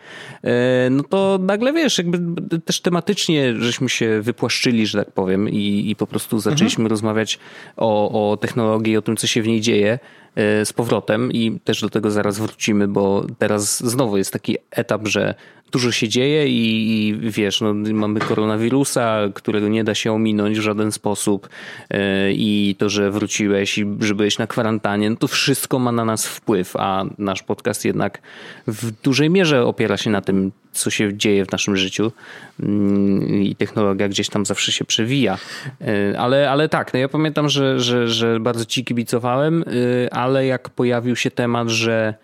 [0.45, 2.19] e, no to nagle wiesz, jakby
[2.61, 6.91] też tematycznie żeśmy się wypłaszczyli, że tak powiem, i, i po prostu zaczęliśmy mhm.
[6.91, 7.39] rozmawiać
[7.77, 9.99] o, o technologii, o tym, co się w niej dzieje
[10.35, 15.09] e, z powrotem i też do tego zaraz wrócimy, bo teraz znowu jest taki etap,
[15.09, 15.35] że
[15.75, 20.63] dużo się dzieje i, i wiesz, no, mamy koronawirusa, którego nie da się ominąć w
[20.63, 21.49] żaden sposób
[21.91, 21.99] yy,
[22.33, 26.27] i to, że wróciłeś i że byłeś na kwarantannie, no to wszystko ma na nas
[26.27, 28.23] wpływ, a nasz podcast jednak
[28.67, 32.13] w dużej mierze opiera się na tym, co się dzieje w naszym życiu
[32.59, 32.69] yy,
[33.45, 35.39] i technologia gdzieś tam zawsze się przewija.
[35.81, 35.87] Yy,
[36.19, 39.65] ale, ale tak, no ja pamiętam, że, że, że bardzo ci kibicowałem,
[40.11, 42.15] ale jak pojawił się temat, że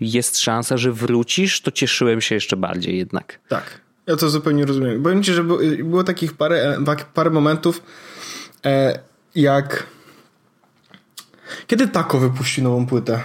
[0.00, 3.40] jest szansa, że wrócisz, to cieszyłem się jeszcze bardziej jednak.
[3.48, 5.02] Tak, ja to zupełnie rozumiem.
[5.02, 5.44] Powiem ci, że
[5.84, 6.78] było takich parę,
[7.14, 7.82] parę momentów,
[8.64, 8.98] e,
[9.34, 9.86] jak
[11.66, 13.24] kiedy Tako wypuścił nową płytę?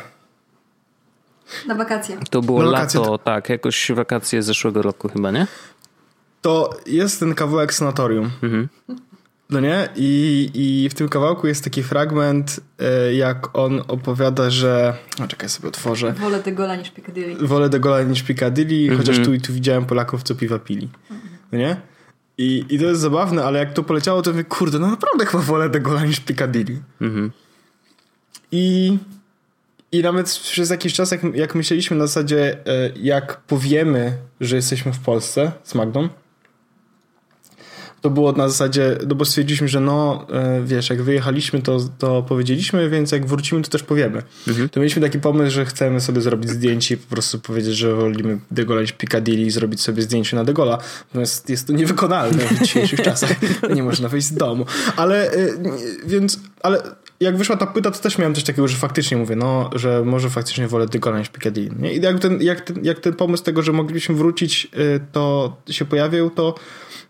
[1.68, 2.18] Na wakacje.
[2.30, 5.48] To było Na wakacje, lato, tak, jakoś wakacje zeszłego roku chyba, nie?
[6.42, 8.32] To jest ten kawałek sanatorium.
[8.44, 8.68] Mhm.
[9.50, 9.89] No nie?
[9.96, 14.98] I, I w tym kawałku jest taki fragment, e, jak on opowiada, że.
[15.20, 16.14] A czekaj, sobie otworzę.
[16.14, 17.48] Wolę de gola niż Piccadilly.
[17.48, 18.98] Wolę de gola niż Piccadilly, mm -hmm.
[18.98, 20.89] chociaż tu i tu widziałem Polaków, co piwa pili.
[21.52, 21.78] No nie?
[22.38, 25.43] I, I to jest zabawne, ale jak to poleciało, to mówię, kurde, no naprawdę chyba
[25.43, 26.82] wolę de gola niż Piccadilly.
[27.02, 27.30] Mm -hmm.
[28.52, 28.98] I,
[29.91, 34.93] I nawet przez jakiś czas, jak, jak myśleliśmy na zasadzie, e, jak powiemy, że jesteśmy
[34.93, 36.10] w Polsce z Magdą,
[38.06, 42.24] to było na zasadzie, no bo stwierdziliśmy, że no, e, wiesz, jak wyjechaliśmy, to, to
[42.24, 44.24] powiedzieliśmy, więc jak wrócimy, to też powiemy.
[44.47, 44.70] Mhm.
[44.70, 48.39] To mieliśmy taki pomysł, że chcemy sobie zrobić zdjęcie i po prostu powiedzieć, że wolimy
[48.51, 50.78] degolać Piccadilly i zrobić sobie zdjęcie na degola.
[51.08, 53.32] Natomiast jest to niewykonalne w dzisiejszych czasach.
[53.76, 54.66] Nie można wyjść z domu.
[54.95, 55.47] Ale, e,
[56.08, 56.82] więc, ale
[57.20, 60.30] jak wyszła ta płyta, to też miałem coś takiego, że faktycznie mówię, no, że może
[60.30, 61.76] faktycznie wolę degola niż Piccadilly.
[61.80, 61.93] Nie?
[61.93, 65.86] I jak ten, jak, ten, jak ten pomysł tego, że mogliśmy wrócić, e, to się
[65.86, 66.56] pojawił, to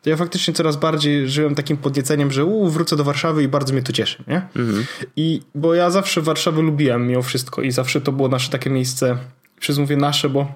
[0.06, 3.74] to ja faktycznie coraz bardziej żyłem takim podnieceniem, że u, wrócę do Warszawy i bardzo
[3.74, 4.36] mnie to cieszy, nie?
[4.56, 4.86] Mhm.
[5.16, 9.18] I bo ja zawsze Warszawę lubiłem mimo wszystko i zawsze to było nasze takie miejsce,
[9.60, 10.54] przez mówię nasze, bo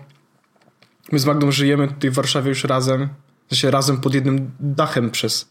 [1.11, 3.09] my z Magdą żyjemy tutaj w Warszawie już razem,
[3.49, 5.49] sensie razem pod jednym dachem przez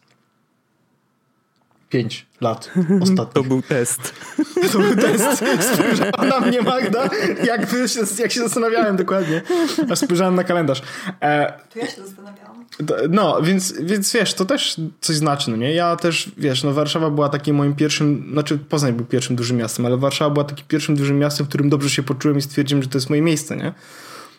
[1.89, 2.70] pięć lat
[3.03, 3.32] ostatnio.
[3.39, 4.14] To był test.
[4.72, 5.45] To był test.
[5.74, 7.11] Spojrzała na mnie Magda,
[7.45, 9.43] jakby się, jak się zastanawiałem dokładnie.
[9.91, 10.82] Aż spojrzałem na kalendarz.
[11.20, 12.64] E, to ja się zastanawiałam.
[13.11, 15.74] No, więc, więc wiesz, to też coś znaczy, no nie?
[15.74, 19.86] Ja też, wiesz, no Warszawa była takim moim pierwszym, znaczy Poznań był pierwszym dużym miastem,
[19.86, 22.89] ale Warszawa była takim pierwszym dużym miastem, w którym dobrze się poczułem i stwierdziłem, że
[22.89, 23.72] to jest moje miejsce, nie?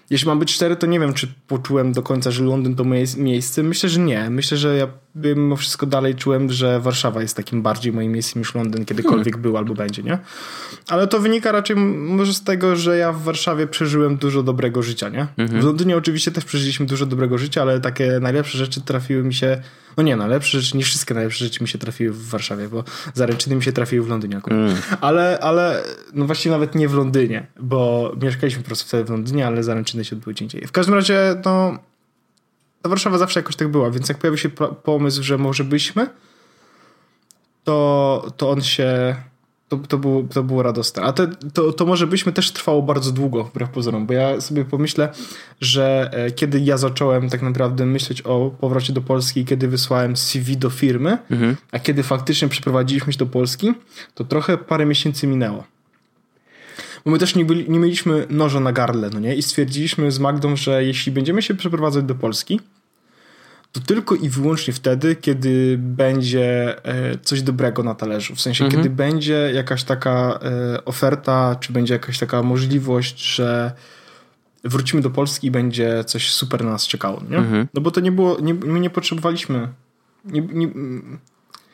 [0.10, 3.05] Jeśli mam być szczery, to nie wiem, czy poczułem do końca, że Londyn to moje
[3.18, 3.64] miejsce.
[3.64, 4.30] Myślę, że nie.
[4.30, 8.55] Myślę, że ja mimo wszystko dalej czułem, że Warszawa jest takim bardziej moim miejscem niż
[8.55, 9.41] Londyn kiedykolwiek hmm.
[9.41, 10.18] był albo będzie, nie?
[10.88, 15.10] Ale to wynika raczej może z tego, że ja w Warszawie przeżyłem dużo dobrego życia,
[15.10, 15.28] nie?
[15.38, 15.62] Mhm.
[15.62, 19.62] W Londynie oczywiście też przeżyliśmy dużo dobrego życia, ale takie najlepsze rzeczy trafiły mi się
[19.98, 22.84] no nie, najlepsze rzeczy, nie wszystkie najlepsze rzeczy mi się trafiły w Warszawie, bo
[23.14, 24.60] zaręczyny mi się trafiły w Londynie akurat.
[24.60, 24.78] Mm.
[25.02, 25.84] Ale, ale,
[26.14, 30.06] no właściwie nawet nie w Londynie, bo mieszkaliśmy po prostu wtedy w Londynie, ale zaręczyny
[30.06, 30.68] się odbyły gdzie indziej.
[30.68, 31.80] W każdym razie, no,
[32.82, 34.50] ta Warszawa zawsze jakoś tak była, więc jak pojawił się
[34.84, 36.08] pomysł, że może byśmy,
[37.64, 39.16] to, to on się
[39.70, 41.04] to, to, było, to było radosne.
[41.04, 44.66] A te, to, to może byśmy też trwało bardzo długo, wbrew pozorom, bo ja sobie
[44.66, 45.10] pomyślę,
[45.62, 50.58] że e, kiedy ja zacząłem tak naprawdę myśleć o powrocie do Polski, kiedy wysłałem CV
[50.58, 51.56] do firmy, mhm.
[51.72, 53.74] a kiedy faktycznie przeprowadziliśmy się do Polski,
[54.16, 55.64] to trochę parę miesięcy minęło.
[57.06, 59.36] Bo my też nie, byli, nie mieliśmy noża na gardle, no nie?
[59.36, 62.60] I stwierdziliśmy z Magdą, że jeśli będziemy się przeprowadzać do Polski,
[63.72, 68.36] to tylko i wyłącznie wtedy, kiedy będzie e, coś dobrego na talerzu.
[68.36, 68.84] W sensie, mhm.
[68.84, 73.72] kiedy będzie jakaś taka e, oferta, czy będzie jakaś taka możliwość, że
[74.64, 77.24] wrócimy do Polski i będzie coś super na nas czekało.
[77.30, 77.38] Nie?
[77.38, 77.68] Mhm.
[77.74, 79.68] No bo to nie było, nie, my nie potrzebowaliśmy.
[80.26, 80.68] Nie, nie,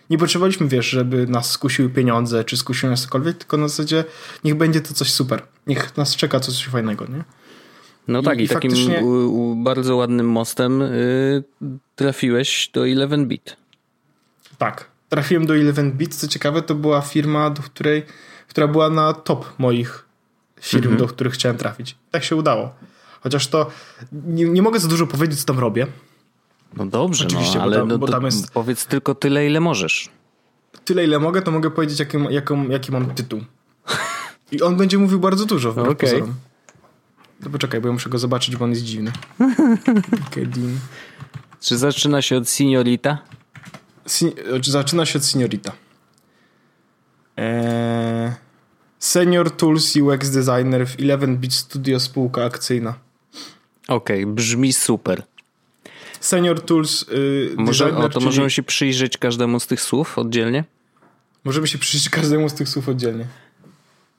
[0.10, 4.04] nie potrzebowaliśmy, wiesz, żeby nas skusiły pieniądze, czy skusiły nas cokolwiek, tylko na zasadzie
[4.43, 5.41] niech będzie to coś super.
[5.68, 7.24] Niech nas czeka coś fajnego, nie?
[8.08, 9.03] No tak, i, i takim faktycznie...
[9.56, 11.43] bardzo ładnym mostem y,
[11.95, 13.58] trafiłeś do 11-bit.
[14.58, 16.16] Tak, trafiłem do 11-bit.
[16.16, 18.06] Co ciekawe, to była firma, do której,
[18.47, 20.06] która była na top moich
[20.62, 20.97] firm, mhm.
[20.97, 21.95] do których chciałem trafić.
[22.12, 22.76] Tak się udało.
[23.22, 23.72] Chociaż to
[24.12, 25.88] nie, nie mogę za dużo powiedzieć, co tam robię.
[26.78, 28.51] No dobrze, Oczywiście, no, ale bo tam, no, bo tam jest...
[28.51, 30.10] powiedz tylko tyle, ile możesz.
[30.86, 33.41] Tyle, ile mogę, to mogę powiedzieć, jaki, jaką, jaki mam tytuł.
[34.51, 36.24] I on będzie mówił bardzo dużo w okay.
[37.43, 39.11] No poczekaj, bo ja muszę go zobaczyć, bo on jest dziwny.
[40.11, 40.79] LinkedIn.
[41.61, 43.17] Czy zaczyna się od seniorita?
[44.07, 45.71] Si czy zaczyna się od seniorita.
[47.38, 48.31] Eee,
[48.99, 52.93] senior Tools UX Designer w 11-bit Studio spółka akcyjna.
[53.88, 55.23] Okej, okay, brzmi super.
[56.19, 58.25] Senior Tools yy, Może, designer, o, to czyli...
[58.25, 60.63] możemy się przyjrzeć każdemu z tych słów oddzielnie?
[61.43, 63.27] Możemy się przyjrzeć każdemu z tych słów oddzielnie.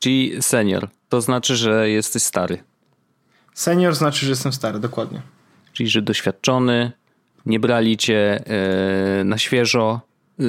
[0.00, 0.88] Czyli senior.
[1.08, 2.58] To znaczy, że jesteś stary.
[3.56, 5.22] Senior znaczy, że jestem stary, dokładnie.
[5.72, 6.92] Czyli, że doświadczony,
[7.46, 8.40] nie brali cię
[9.20, 10.00] e, na świeżo,
[10.38, 10.44] e,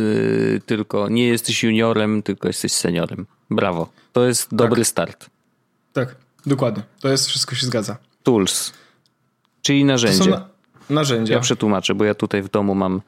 [0.65, 3.25] tylko nie jesteś juniorem, tylko jesteś seniorem.
[3.49, 3.89] Brawo.
[4.13, 4.87] To jest dobry tak.
[4.87, 5.29] start.
[5.93, 6.83] Tak, dokładnie.
[6.99, 7.97] To jest, wszystko się zgadza.
[8.23, 8.73] Tools,
[9.61, 10.29] czyli narzędzie.
[10.29, 10.47] Na,
[10.89, 11.33] narzędzia.
[11.33, 13.01] Ja przetłumaczę, bo ja tutaj w domu mam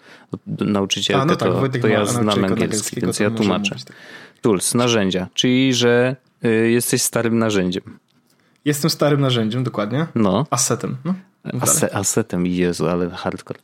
[0.48, 3.76] nauczycielkę, A, no tak, to, to ja znam angielski, więc ja tłumaczę.
[3.86, 3.96] tak.
[4.42, 8.00] Tools, narzędzia, czyli że y, jesteś starym narzędziem.
[8.66, 10.08] Jestem starym narzędziem, dokładnie.
[10.16, 10.46] No.
[10.50, 10.98] Assetem.
[11.06, 11.14] No.
[11.62, 13.60] Ase, asetem, Jezu, ale hardcore.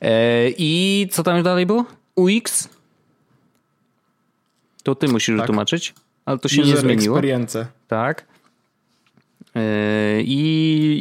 [0.00, 1.84] E, I co tam dalej było?
[2.16, 2.68] UX?
[4.82, 5.46] To ty musisz tak.
[5.46, 5.94] tłumaczyć,
[6.24, 7.16] ale to się User nie zmieniło.
[7.16, 7.66] Experience.
[7.88, 8.24] Tak.
[9.54, 10.40] E, I,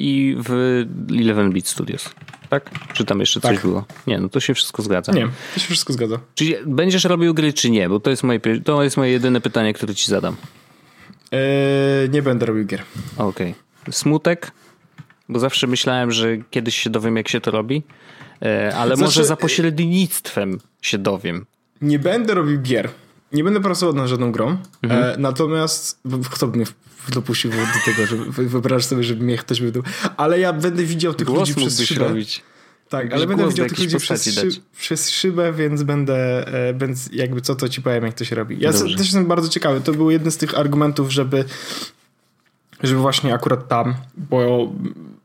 [0.02, 2.10] I w 11-bit Studios.
[2.50, 2.72] Tak?
[2.94, 3.62] Czy tam jeszcze coś tak.
[3.62, 3.86] było?
[4.08, 5.12] Nie, no to się wszystko zgadza.
[5.12, 6.20] Nie, to się wszystko zgadza.
[6.36, 7.90] Czyli będziesz robił gry, czy nie?
[7.90, 10.36] Bo to jest moje, to jest moje jedyne pytanie, które ci zadam.
[11.32, 12.82] Eee, nie będę robił gier.
[13.18, 13.56] Okej.
[13.82, 13.94] Okay.
[13.94, 14.52] Smutek?
[15.30, 17.84] Bo zawsze myślałem, że kiedyś się dowiem, jak się to robi.
[18.42, 21.46] Eee, ale znaczy, może za pośrednictwem się dowiem.
[21.82, 22.90] Nie będę robił gier.
[23.32, 24.58] Nie będę pracował nad żadną grą.
[24.82, 25.04] Mhm.
[25.04, 26.00] E, natomiast
[26.30, 26.66] kto by mnie
[27.14, 28.18] dopuścił do tego, że
[28.48, 29.84] wyobrażasz sobie, żeby mnie ktoś wydał.
[30.18, 32.08] Ale ja będę widział tych Głos ludzi przez szybę.
[32.08, 32.44] robić.
[32.90, 37.42] Tak, ale będę widział tych ludzi przez, szy przez szybę, więc będę, e, więc jakby
[37.42, 38.58] co to ci powiem, jak to się robi.
[38.60, 38.98] Ja Dobrze.
[38.98, 39.82] też jestem bardzo ciekawy.
[39.82, 41.46] To był jeden z tych argumentów, żeby
[42.84, 44.72] żeby właśnie akurat tam, bo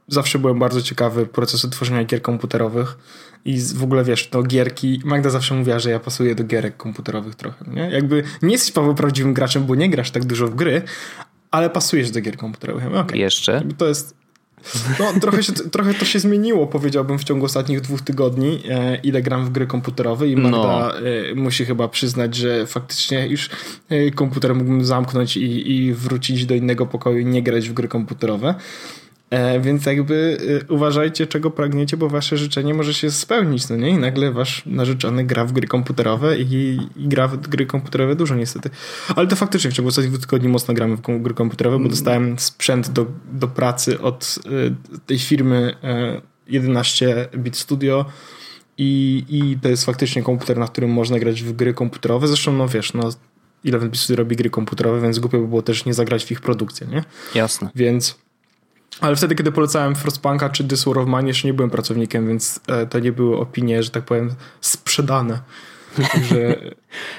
[0.08, 2.98] zawsze byłem bardzo ciekawy procesu tworzenia gier komputerowych
[3.44, 7.34] i w ogóle wiesz, to gierki, Magda zawsze mówiła, że ja pasuję do gierek komputerowych
[7.34, 7.90] trochę, nie?
[7.90, 10.82] Jakby nie jesteś Paweł prawdziwym graczem, bo nie grasz tak dużo w gry,
[11.50, 12.94] ale pasujesz do gier komputerowych.
[12.94, 13.18] Okay.
[13.18, 13.62] Jeszcze?
[13.78, 14.23] To jest
[15.00, 19.22] no, trochę, się, trochę to się zmieniło, powiedziałbym, w ciągu ostatnich dwóch tygodni, e, ile
[19.22, 20.98] gram w gry komputerowe i Magda no.
[20.98, 23.50] e, musi chyba przyznać, że faktycznie już
[23.88, 27.88] e, komputer mógłbym zamknąć i, i wrócić do innego pokoju i nie grać w gry
[27.88, 28.54] komputerowe.
[29.34, 33.90] E, więc jakby e, uważajcie, czego pragniecie, bo wasze życzenie może się spełnić, no nie?
[33.90, 38.34] I nagle wasz narzeczony gra w gry komputerowe i, i gra w gry komputerowe dużo
[38.34, 38.70] niestety.
[39.16, 41.90] Ale to faktycznie w ciągu ostatnich dwóch tygodni mocno gramy w gry komputerowe, bo mm.
[41.90, 45.74] dostałem sprzęt do, do pracy od e, tej firmy
[46.50, 48.04] 11-bit Studio
[48.78, 52.28] i, i to jest faktycznie komputer, na którym można grać w gry komputerowe.
[52.28, 53.10] Zresztą, no wiesz, no
[53.64, 56.86] 11-bit Studio robi gry komputerowe, więc głupio by było też nie zagrać w ich produkcję,
[56.86, 57.04] nie?
[57.34, 57.70] Jasne.
[57.74, 58.23] Więc
[59.04, 62.60] ale wtedy, kiedy polecałem Frostpunka czy This War of Mine, jeszcze nie byłem pracownikiem, więc
[62.66, 65.40] e, to nie były opinie, że tak powiem, sprzedane.
[66.12, 66.56] Także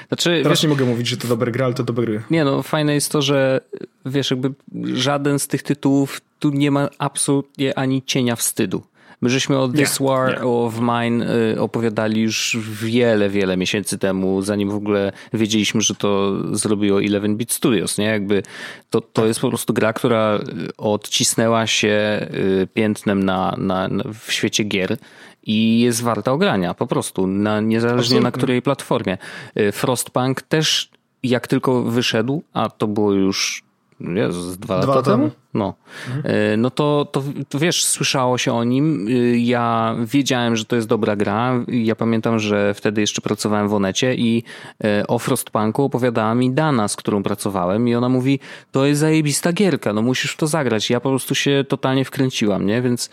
[0.08, 2.22] znaczy, teraz wiesz, nie mogę mówić, że to dobre gry, ale to dobre gry.
[2.30, 3.60] Nie no, fajne jest to, że
[4.06, 4.52] wiesz, jakby
[4.94, 8.82] żaden z tych tytułów tu nie ma absolutnie ani cienia wstydu.
[9.20, 10.46] My żeśmy o This nie, War nie.
[10.46, 16.32] of Mine y, opowiadali już wiele, wiele miesięcy temu, zanim w ogóle wiedzieliśmy, że to
[16.56, 18.04] zrobiło 11-bit Studios, nie?
[18.04, 18.42] Jakby
[18.90, 19.24] to, to tak.
[19.24, 22.26] jest po prostu gra, która y, odcisnęła się
[22.62, 24.96] y, piętnem na, na, na w świecie gier
[25.42, 28.20] i jest warta ogrania, po prostu, na, niezależnie Absolutnie.
[28.20, 29.18] na której platformie.
[29.72, 30.90] Frostpunk też
[31.22, 33.65] jak tylko wyszedł, a to było już
[34.00, 35.30] Jezus, dwa, dwa lata temu?
[35.54, 35.74] No,
[36.16, 36.60] mhm.
[36.60, 39.08] no to, to, to wiesz, słyszało się o nim.
[39.08, 41.64] Y, ja wiedziałem, że to jest dobra gra.
[41.68, 44.42] Ja pamiętam, że wtedy jeszcze pracowałem w Onecie i
[44.84, 48.40] y, o Frostpunku opowiadała mi Dana, z którą pracowałem i ona mówi,
[48.72, 50.90] to jest zajebista gierka, no musisz w to zagrać.
[50.90, 52.82] Ja po prostu się totalnie wkręciłam, nie?
[52.82, 53.10] Więc...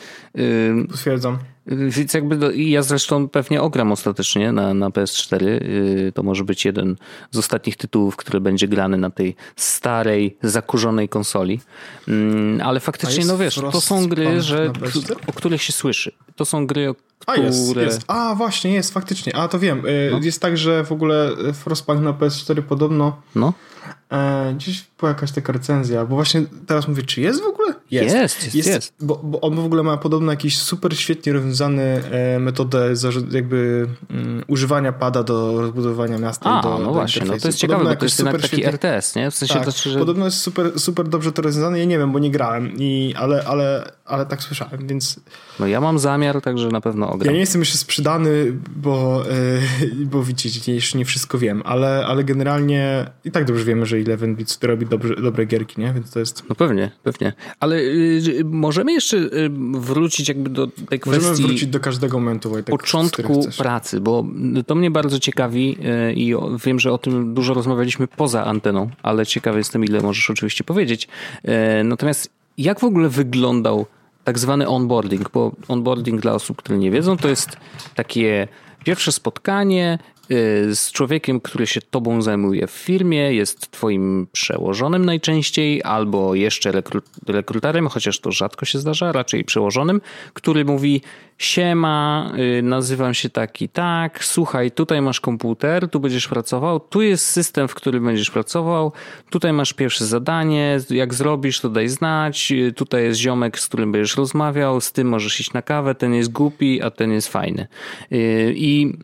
[0.92, 1.38] Potwierdzam.
[1.68, 5.46] Więc jakby ja zresztą pewnie ogram ostatecznie na, na PS4.
[5.46, 6.96] Y, to może być jeden
[7.32, 11.60] z ostatnich tytułów, który będzie grany na tej starej, zakurzonej konsoli.
[12.08, 14.74] Mm, ale faktycznie, no wiesz, to są gry, że,
[15.28, 16.12] o których się słyszy.
[16.36, 16.96] To są gry, o.
[17.28, 18.02] A, jest, jest.
[18.08, 19.36] A, właśnie, jest, faktycznie.
[19.36, 19.86] A, to wiem.
[19.86, 20.20] Y, no.
[20.22, 23.22] Jest tak, że w ogóle Frostpunk na PS4 podobno...
[23.36, 23.54] No
[24.14, 27.74] E, gdzieś była jakaś taka recenzja, bo właśnie teraz mówię, czy jest w ogóle?
[27.92, 28.70] Jest, jest, jest.
[28.70, 28.94] jest.
[29.00, 32.94] Bo, bo, on w ogóle ma podobno jakiś super świetnie rozwiązany e, metodę
[33.32, 37.58] jakby um, używania pada do rozbudowania miasta A, do no do właśnie, no to jest
[37.58, 38.68] ciekawe, bo to jest jednak taki świetnie...
[38.68, 39.32] RTS, nie?
[39.32, 40.00] W sensie tak, że...
[40.00, 43.44] podobno jest super, super dobrze to rozwiązane, ja nie wiem, bo nie grałem, i, ale,
[43.48, 45.20] ale, ale tak słyszałem, więc...
[45.60, 49.24] No ja mam zamiar, także na pewno Ja nie jestem jeszcze sprzedany, bo,
[50.00, 53.98] yy, bo widzicie, jeszcze nie wszystko wiem, ale, ale generalnie i tak dobrze wiemy, że
[53.98, 55.94] Eleven Beats robi dobrze, dobre gierki, nie?
[55.94, 56.44] Więc to jest...
[56.50, 57.34] No pewnie, pewnie.
[57.60, 61.30] Ale yy, możemy jeszcze yy, wrócić jakby do tej kwestii...
[61.30, 64.26] Możemy wrócić do każdego momentu, Wojtek, Początku pracy, bo
[64.68, 65.78] to mnie bardzo ciekawi
[66.10, 66.34] y, i
[66.66, 71.08] wiem, że o tym dużo rozmawialiśmy poza anteną, ale ciekawy jestem, ile możesz oczywiście powiedzieć.
[71.82, 73.86] Y, natomiast jak w ogóle wyglądał
[74.24, 77.58] tak zwany onboarding, bo onboarding dla osób, które nie wiedzą, to jest
[77.96, 78.48] takie
[78.86, 80.00] pierwsze spotkanie
[80.74, 86.72] z człowiekiem, który się tobą zajmuje w firmie, jest twoim przełożonym najczęściej, albo jeszcze
[87.28, 90.02] rekruterem, chociaż to rzadko się zdarza, raczej przełożonym,
[90.34, 91.02] który mówi
[91.38, 97.26] siema, y, nazywam się taki tak, słuchaj, tutaj masz komputer, tu będziesz pracował, tu jest
[97.26, 98.92] system, w którym będziesz pracował,
[99.30, 103.92] tutaj masz pierwsze zadanie, jak zrobisz, to daj znać, y, tutaj jest ziomek, z którym
[103.92, 107.68] będziesz rozmawiał, z tym możesz iść na kawę, ten jest głupi, a ten jest fajny.
[108.12, 108.98] Y, I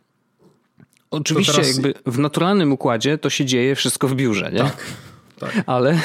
[1.11, 1.67] oczywiście teraz...
[1.67, 4.59] jakby w naturalnym układzie to się dzieje wszystko w biurze, nie?
[4.59, 4.85] Tak.
[5.39, 5.63] Tak.
[5.65, 5.99] Ale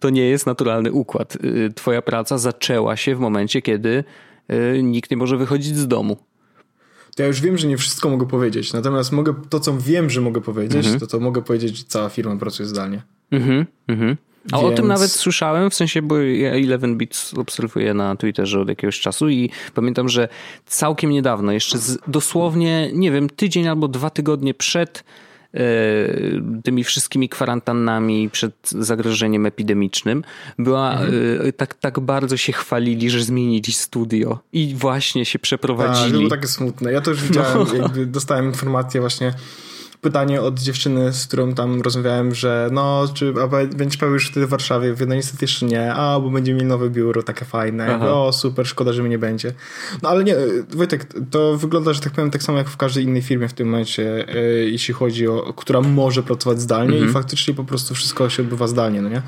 [0.00, 1.38] to nie jest naturalny układ.
[1.74, 4.04] Twoja praca zaczęła się w momencie, kiedy
[4.52, 6.16] Y, nikt nie może wychodzić z domu.
[7.16, 10.20] To ja już wiem, że nie wszystko mogę powiedzieć, natomiast mogę, to, co wiem, że
[10.20, 11.00] mogę powiedzieć, mhm.
[11.00, 13.02] to to mogę powiedzieć, że cała firma pracuje zdalnie.
[13.30, 14.16] Mhm, mhm.
[14.52, 14.72] A Więc...
[14.72, 19.00] o tym nawet słyszałem, w sensie, bo ja Eleven Bits obserwuję na Twitterze od jakiegoś
[19.00, 20.28] czasu i pamiętam, że
[20.66, 25.04] całkiem niedawno, jeszcze z, dosłownie, nie wiem, tydzień albo dwa tygodnie przed
[25.56, 30.24] E, tymi wszystkimi kwarantannami przed zagrożeniem epidemicznym,
[30.58, 31.48] była, mhm.
[31.48, 36.10] E, tak, tak bardzo się chwalili, że zmienili studio i właśnie się przeprowadzili.
[36.10, 36.92] Tak, było takie smutne.
[36.92, 37.88] Ja to już widziałem, no.
[38.06, 39.34] dostałem informację właśnie
[40.00, 44.46] pytanie od dziewczyny, z którą tam rozmawiałem, że no, czy a będziesz pełny już wtedy
[44.46, 44.94] w Warszawie?
[45.06, 47.86] no niestety jeszcze nie, a bo będziemy mieli nowe biuro, takie fajne.
[47.86, 49.52] Jakby, o super, szkoda, że mi nie będzie.
[50.02, 50.36] No ale nie,
[50.70, 53.68] Wojtek, to wygląda, że tak powiem, tak samo jak w każdej innej firmie w tym
[53.68, 57.10] momencie, e, jeśli chodzi o, która może pracować zdalnie mhm.
[57.10, 59.22] i faktycznie po prostu wszystko się odbywa zdalnie, no nie?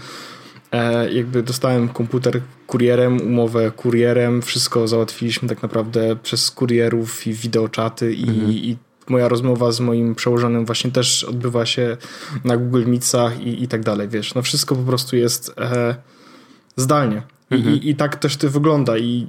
[0.73, 8.15] E, jakby dostałem komputer kurierem, umowę kurierem, wszystko załatwiliśmy tak naprawdę przez kurierów i wideoczaty
[8.15, 8.53] i, mhm.
[8.53, 8.77] i
[9.11, 11.97] moja rozmowa z moim przełożonym właśnie też odbywa się
[12.45, 14.35] na Google Meetsach i, i tak dalej, wiesz.
[14.35, 15.97] No wszystko po prostu jest e,
[16.77, 17.23] zdalnie.
[17.51, 17.75] Mhm.
[17.75, 19.27] I, I tak też to wygląda i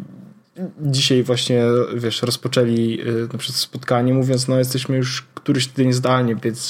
[0.82, 1.64] dzisiaj właśnie,
[1.96, 6.68] wiesz, rozpoczęli y, na przykład spotkanie mówiąc, no jesteśmy już któryś tydzień zdalnie, więc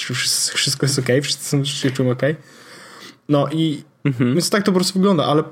[0.53, 2.21] wszystko jest ok, wszyscy się czują ok.
[3.29, 4.33] No i mhm.
[4.33, 5.43] więc tak to po prostu wygląda, ale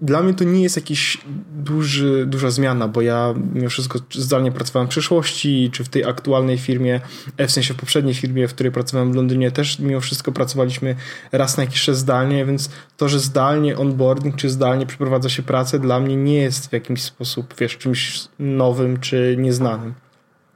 [0.00, 1.18] dla mnie to nie jest jakiś
[1.64, 6.58] duży, duża zmiana, bo ja mimo wszystko zdalnie pracowałem w przeszłości, czy w tej aktualnej
[6.58, 7.00] firmie,
[7.36, 10.96] e, w sensie w poprzedniej firmie, w której pracowałem w Londynie, też mimo wszystko pracowaliśmy
[11.32, 15.78] raz na jakiś czas zdalnie, więc to, że zdalnie onboarding, czy zdalnie przeprowadza się pracę,
[15.78, 19.94] dla mnie nie jest w jakiś sposób, wiesz, czymś nowym, czy nieznanym.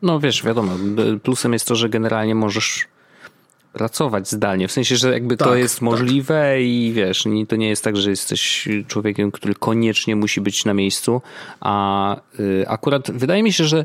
[0.03, 0.73] No wiesz, wiadomo,
[1.23, 2.89] plusem jest to, że generalnie możesz
[3.79, 4.69] pracować zdalnie.
[4.69, 5.83] W sensie, że jakby tak, to jest tak.
[5.83, 10.75] możliwe i wiesz, to nie jest tak, że jesteś człowiekiem, który koniecznie musi być na
[10.75, 11.23] miejscu,
[11.61, 13.85] a y, akurat wydaje mi się, że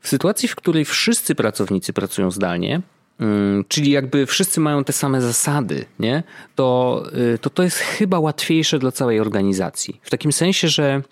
[0.00, 2.80] w sytuacji, w której wszyscy pracownicy pracują zdalnie,
[3.20, 6.22] mm, czyli jakby wszyscy mają te same zasady, nie?
[6.54, 7.02] To,
[7.34, 10.00] y, to to jest chyba łatwiejsze dla całej organizacji.
[10.02, 11.02] W takim sensie, że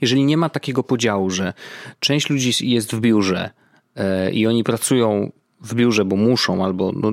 [0.00, 1.52] jeżeli nie ma takiego podziału, że
[2.00, 3.50] część ludzi jest w biurze
[3.96, 5.32] y, i oni pracują
[5.62, 7.12] w biurze, bo muszą albo no,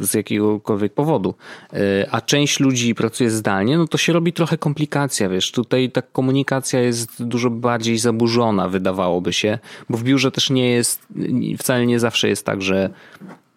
[0.00, 1.34] z jakiegokolwiek powodu,
[1.72, 1.78] e,
[2.10, 6.80] a część ludzi pracuje zdalnie, no to się robi trochę komplikacja, wiesz, tutaj ta komunikacja
[6.80, 9.58] jest dużo bardziej zaburzona, wydawałoby się,
[9.90, 11.06] bo w biurze też nie jest,
[11.58, 12.90] wcale nie zawsze jest tak, że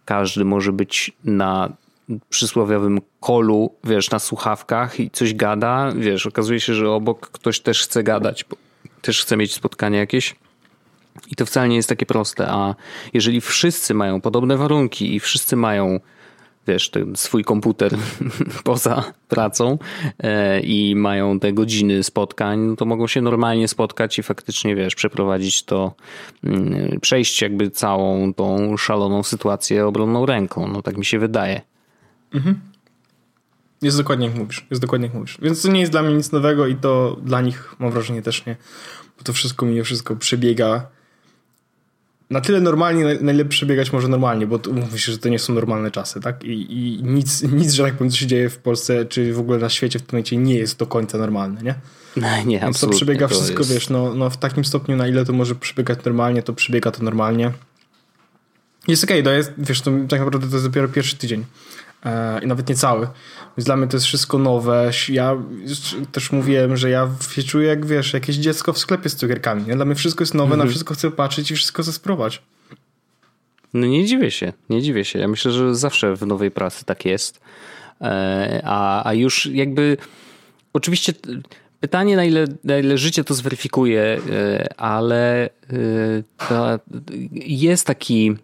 [0.05, 1.69] każdy może być na
[2.30, 7.84] przysłowiowym kolu, wiesz, na słuchawkach i coś gada, wiesz, okazuje się, że obok ktoś też
[7.84, 8.45] chce gadać,
[9.01, 10.36] też chce mieć spotkanie jakieś
[11.28, 12.76] i to wcale nie jest takie proste, a
[13.13, 15.99] jeżeli wszyscy mają podobne warunki i wszyscy mają
[16.67, 17.97] wiesz, ten swój komputer
[18.63, 19.78] poza pracą
[20.20, 24.95] e, i mają te godziny spotkań, no to mogą się normalnie spotkać i faktycznie, wiesz,
[24.95, 25.93] przeprowadzić to,
[26.43, 30.67] mm, przejść jakby całą tą szaloną sytuację obronną ręką.
[30.67, 31.61] No tak mi się wydaje.
[32.34, 32.59] Mhm.
[33.82, 34.67] Jest dokładnie jak mówisz.
[34.70, 35.38] Jest dokładnie jak mówisz.
[35.41, 38.45] Więc to nie jest dla mnie nic nowego i to dla nich mam wrażenie też
[38.45, 38.55] nie.
[39.17, 40.88] Bo to wszystko mimo wszystko przebiega
[42.30, 45.91] na tyle normalnie, najlepiej biegać może normalnie, bo umówmy się, że to nie są normalne
[45.91, 46.43] czasy, tak?
[46.43, 49.57] I, i nic, nic, że tak powiem, co się dzieje w Polsce, czy w ogóle
[49.57, 51.75] na świecie w tym momencie nie jest do końca normalne, nie?
[52.15, 53.73] No, nie, Więc to przebiega to wszystko, jest...
[53.73, 57.03] wiesz, no, no w takim stopniu, na ile to może przebiegać normalnie, to przebiega to
[57.03, 57.51] normalnie.
[58.88, 61.45] Jest okej, okay, to jest, wiesz, to tak naprawdę to jest dopiero pierwszy tydzień.
[62.06, 63.08] E, I nawet nie cały.
[63.58, 64.91] Więc dla mnie to jest wszystko nowe.
[65.10, 65.38] Ja
[66.12, 69.64] też mówiłem, że ja się czuję jak, wiesz, jakieś dziecko w sklepie z cukierkami.
[69.64, 69.76] Nie?
[69.76, 70.60] Dla mnie wszystko jest nowe, mhm.
[70.60, 72.41] na wszystko chcę patrzeć i wszystko chcę spróbować.
[73.74, 75.20] No nie dziwię się, nie dziwię się.
[75.20, 77.41] Ja myślę, że zawsze w nowej pracy tak jest.
[78.02, 79.97] E, a, a już jakby
[80.74, 81.14] oczywiście
[81.80, 85.50] pytanie, na ile, na ile życie to zweryfikuje, e, ale
[86.50, 86.80] to
[87.32, 88.36] jest taki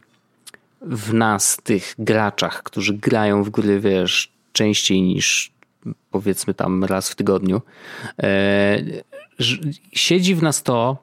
[0.85, 5.51] w nas, tych graczach, którzy grają w gry, wiesz, częściej niż
[6.11, 7.61] powiedzmy tam raz w tygodniu,
[8.23, 8.77] e,
[9.93, 10.97] siedzi w nas to,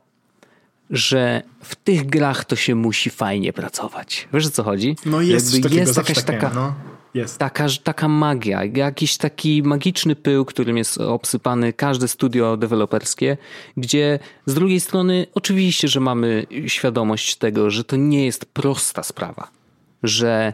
[0.90, 4.28] że w tych grach to się musi fajnie pracować.
[4.32, 4.96] Wiesz o co chodzi?
[5.06, 6.74] No jest, Jakby jest jakaś tak taka, no.
[7.14, 7.38] Jest.
[7.38, 13.36] Taka, taka magia, jakiś taki magiczny pył, którym jest obsypany każde studio deweloperskie,
[13.76, 19.61] gdzie z drugiej strony oczywiście, że mamy świadomość tego, że to nie jest prosta sprawa
[20.02, 20.52] że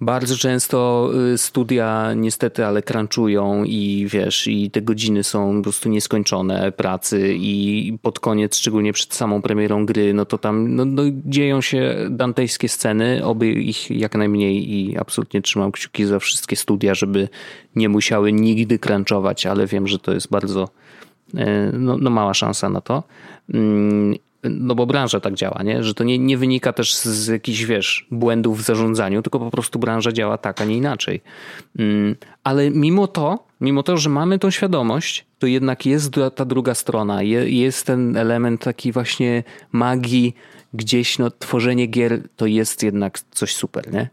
[0.00, 5.88] bardzo często y, studia niestety, ale crunchują i wiesz, i te godziny są po prostu
[5.88, 11.02] nieskończone pracy i pod koniec, szczególnie przed samą premierą gry, no to tam no, no,
[11.24, 16.94] dzieją się dantejskie sceny, oby ich jak najmniej i absolutnie trzymam kciuki za wszystkie studia,
[16.94, 17.28] żeby
[17.76, 20.68] nie musiały nigdy crunchować, ale wiem, że to jest bardzo
[21.34, 21.38] y,
[21.72, 23.02] no, no mała szansa na to.
[24.44, 25.82] No bo branża tak działa, nie?
[25.82, 29.78] że to nie, nie wynika też z jakichś, wiesz, błędów w zarządzaniu, tylko po prostu
[29.78, 31.20] branża działa tak, a nie inaczej.
[31.78, 36.74] Mm, ale mimo to, mimo to, że mamy tą świadomość, to jednak jest ta druga
[36.74, 40.34] strona, jest ten element taki właśnie magii,
[40.74, 44.10] gdzieś no, tworzenie gier to jest jednak coś super, nie?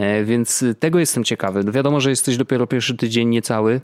[0.00, 1.64] E, więc tego jestem ciekawy.
[1.64, 3.80] No wiadomo, że jesteś dopiero pierwszy tydzień niecały,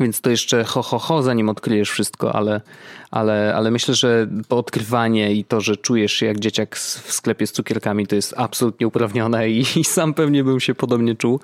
[0.00, 2.60] więc to jeszcze ho, ho, ho, zanim odkryjesz wszystko, ale,
[3.10, 7.52] ale, ale myślę, że odkrywanie i to, że czujesz się jak dzieciak w sklepie z
[7.52, 11.40] cukierkami, to jest absolutnie uprawnione i, i sam pewnie bym się podobnie czuł,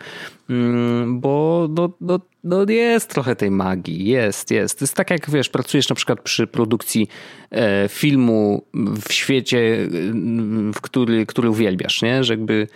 [0.51, 4.79] mm, bo no, no, no jest trochę tej magii, jest, jest.
[4.79, 7.09] To jest tak jak, wiesz, pracujesz na przykład przy produkcji
[7.51, 9.89] e, filmu w świecie,
[10.75, 12.25] w który, który uwielbiasz, nie?
[12.25, 12.69] Że jakby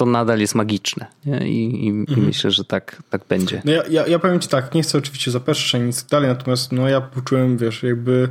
[0.00, 1.06] to nadal jest magiczne.
[1.44, 2.18] I, i, mhm.
[2.18, 3.62] i myślę, że tak, tak będzie.
[3.64, 6.72] No ja, ja, ja powiem ci tak, nie chcę oczywiście zapeszczać ani nic dalej, natomiast
[6.72, 8.28] no ja poczułem, wiesz, jakby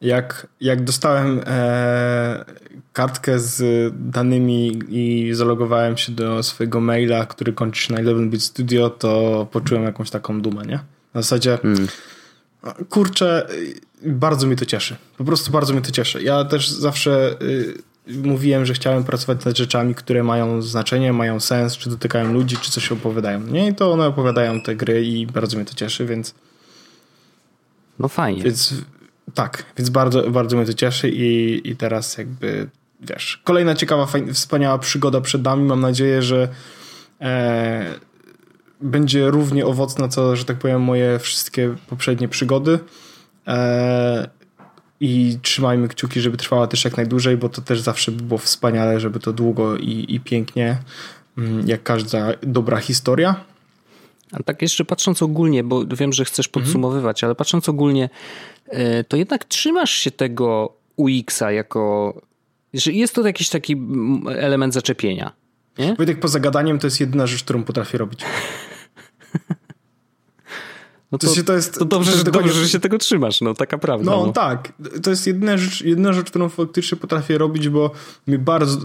[0.00, 2.44] jak, jak dostałem e,
[2.92, 8.90] kartkę z danymi i zalogowałem się do swojego maila, który kończy się na 11-bit studio,
[8.90, 10.78] to poczułem jakąś taką dumę, nie?
[11.14, 11.88] Na zasadzie hmm.
[12.88, 13.46] kurczę,
[14.02, 14.96] bardzo mi to cieszy.
[15.18, 16.22] Po prostu bardzo mi to cieszy.
[16.22, 21.76] Ja też zawsze y, mówiłem, że chciałem pracować nad rzeczami, które mają znaczenie, mają sens,
[21.76, 23.40] czy dotykają ludzi, czy coś opowiadają.
[23.40, 26.34] Nie, i to one opowiadają te gry i bardzo mnie to cieszy, więc.
[27.98, 28.42] No fajnie.
[28.42, 28.74] Więc
[29.34, 32.68] tak, więc bardzo, bardzo mnie to cieszy i, i teraz jakby
[33.00, 35.64] wiesz, kolejna ciekawa, fajna, wspaniała przygoda przed nami.
[35.64, 36.48] Mam nadzieję, że
[37.20, 37.94] e,
[38.80, 42.78] będzie równie owocna, co, że tak powiem, moje wszystkie poprzednie przygody.
[43.46, 44.28] E,
[45.00, 49.00] i trzymajmy kciuki, żeby trwała też jak najdłużej, bo to też zawsze by było wspaniale,
[49.00, 50.78] żeby to długo i, i pięknie,
[51.38, 53.44] mm, jak każda dobra historia.
[54.32, 56.64] A tak jeszcze patrząc ogólnie, bo wiem, że chcesz mhm.
[56.64, 57.28] podsumowywać, mhm.
[57.28, 58.10] ale patrząc ogólnie,
[58.66, 62.14] e, to jednak trzymasz się tego UX-a jako,
[62.74, 63.76] że jest to jakiś taki
[64.28, 65.32] element zaczepienia.
[65.78, 65.94] Nie?
[65.94, 68.20] Wojtek, poza gadaniem to jest jedyna rzecz, którą potrafię robić.
[71.12, 73.78] No to, to, jest, to dobrze, to, że, dobrze, że się tego trzymasz, no taka
[73.78, 74.10] prawda.
[74.10, 74.32] No, no.
[74.32, 77.90] tak, to jest jedyna rzecz, jedyna rzecz, którą faktycznie potrafię robić, bo
[78.26, 78.78] mi bardzo...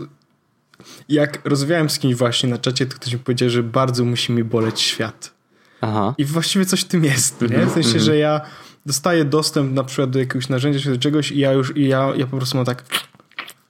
[1.10, 4.44] Jak rozmawiałem z kimś właśnie na czacie, to ktoś mi powiedział, że bardzo musi mi
[4.44, 5.34] boleć świat.
[5.82, 6.16] Aha.
[6.18, 7.48] I właściwie coś w tym jest, nie?
[7.48, 8.06] W mhm, sensie, mhm.
[8.06, 8.42] że ja
[8.86, 12.14] dostaję dostęp na przykład do jakiegoś narzędzia czy do czegoś i ja już, i ja,
[12.18, 12.84] ja po prostu mam tak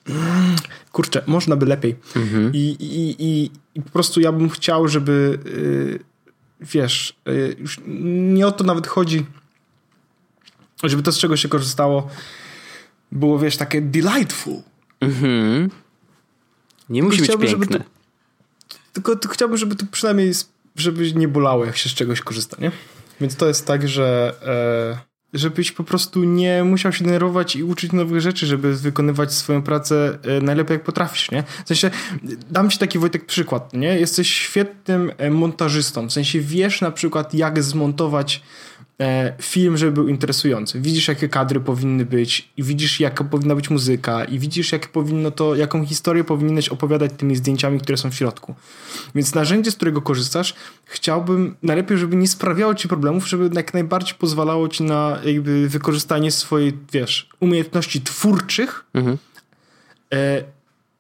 [0.92, 1.96] kurczę, można by lepiej.
[2.16, 2.52] Mhm.
[2.54, 6.11] I, i, i, I po prostu ja bym chciał, żeby y,
[6.62, 9.26] wiesz, y, już nie o to nawet chodzi,
[10.84, 12.10] żeby to, z czego się korzystało,
[13.12, 14.62] było, wiesz, takie delightful.
[15.02, 15.70] Mhm.
[16.90, 17.80] Nie musi być piękne.
[17.80, 17.86] To,
[18.94, 20.34] tylko, tylko chciałbym, żeby to przynajmniej
[20.76, 22.72] żeby nie bolało, jak się z czegoś korzysta, nie?
[23.22, 24.36] Więc to jest tak, że
[24.98, 29.62] e, żebyś po prostu nie musiał się denerwować i uczyć nowych rzeczy, żeby wykonywać swoją
[29.62, 31.44] pracę e, najlepiej jak potrafisz, nie?
[31.66, 31.92] W sensie,
[32.52, 34.00] dam ci taki Wojtek przykład, nie?
[34.00, 38.42] Jesteś świetnym e, montażystą, w sensie wiesz na przykład jak zmontować
[39.42, 40.82] film, żeby był interesujący.
[40.82, 45.32] Widzisz, jakie kadry powinny być i widzisz, jaka powinna być muzyka i widzisz, jak powinno
[45.32, 48.56] to, jaką historię powinieneś opowiadać tymi zdjęciami, które są w środku.
[49.16, 54.16] Więc narzędzie, z którego korzystasz, chciałbym najlepiej, żeby nie sprawiało ci problemów, żeby jak najbardziej
[54.20, 59.18] pozwalało ci na jakby wykorzystanie swojej, wiesz, umiejętności twórczych, mhm.
[60.14, 60.44] e,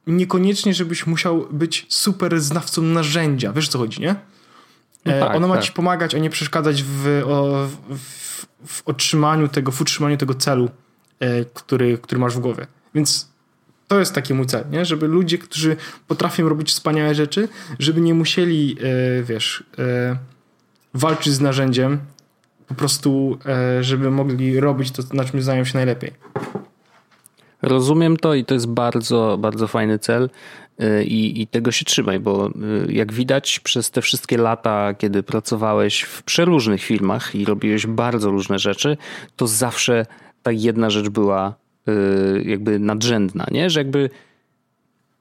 [0.08, 3.54] niekoniecznie, żebyś musiał być super znawcą narzędzia.
[3.54, 4.16] Wiesz, co chodzi, nie?
[5.06, 5.64] No e, tak, ono ma tak.
[5.64, 10.70] ci pomagać, a nie przeszkadzać w, o, w, w, otrzymaniu tego, w utrzymaniu tego celu,
[11.20, 12.68] e, który, który masz w głowie.
[12.95, 13.32] Więc
[13.88, 14.86] to jest taki mój cel, nie?
[14.86, 15.76] żeby ludzie, którzy
[16.08, 17.47] potrafią robić wspaniałe rzeczy,
[17.80, 19.64] żeby nie musieli, e, wiesz,
[20.93, 21.99] walczyć z narzędziem,
[22.68, 23.38] po prostu,
[23.82, 26.14] żeby mogli robić to, na czym znają się najlepiej.
[27.62, 30.30] Rozumiem to i to jest bardzo, bardzo fajny cel
[31.05, 32.49] i, i tego się trzymaj, bo
[32.88, 38.32] y, jak widać przez te wszystkie lata, kiedy pracowałeś w przeróżnych filmach i robiłeś bardzo
[38.32, 38.97] różne rzeczy,
[39.36, 40.05] to zawsze
[40.43, 41.53] ta jedna rzecz była
[41.89, 43.69] y, jakby nadrzędna, nie?
[43.69, 44.09] Że jakby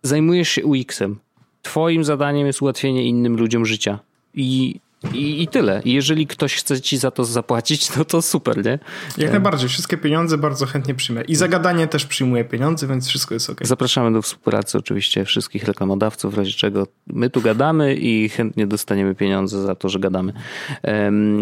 [0.03, 1.17] zajmujesz się UX-em.
[1.63, 3.99] Twoim zadaniem jest ułatwienie innym ludziom życia.
[4.35, 4.81] I
[5.15, 5.83] i, I tyle.
[5.85, 8.79] jeżeli ktoś chce ci za to zapłacić, no to super, nie?
[9.19, 9.69] Jak e, najbardziej.
[9.69, 11.23] Wszystkie pieniądze bardzo chętnie przyjmę.
[11.23, 13.61] I zagadanie też przyjmuję pieniądze, więc wszystko jest ok.
[13.63, 19.15] Zapraszamy do współpracy oczywiście wszystkich reklamodawców, w razie czego my tu gadamy i chętnie dostaniemy
[19.15, 20.33] pieniądze za to, że gadamy.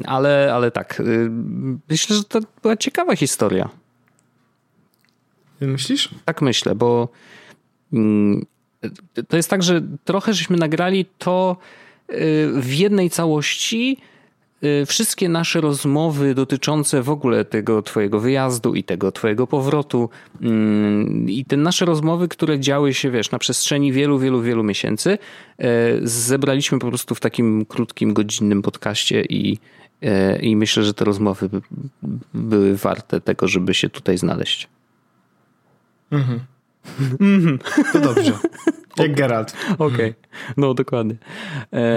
[0.07, 1.31] Ale, ale tak, y,
[1.91, 3.69] myślę, że to była ciekawa historia.
[5.61, 6.09] Myślisz?
[6.25, 7.09] Tak myślę, bo
[7.93, 8.47] mm,
[9.29, 11.57] to jest tak, że trochę żeśmy nagrali to
[12.53, 13.99] w jednej całości
[14.65, 20.11] y, wszystkie nasze rozmowy dotyczące w ogóle tego twojego wyjazdu i tego twojego powrotu
[20.43, 25.19] mm, i te nasze rozmowy, które działy się, wiesz, na przestrzeni wielu, wielu, wielu miesięcy,
[25.61, 25.65] y,
[26.03, 29.59] zebraliśmy po prostu w takim krótkim, godzinnym podcaście i,
[30.05, 31.49] y, i myślę, że te rozmowy
[32.35, 34.69] były warte tego, żeby się tutaj znaleźć.
[36.11, 36.41] Mhm.
[37.93, 38.33] To dobrze.
[39.03, 39.53] Jak Geralt.
[39.79, 40.15] Okej, okay.
[40.57, 41.17] no dokładnie.
[41.73, 41.89] E,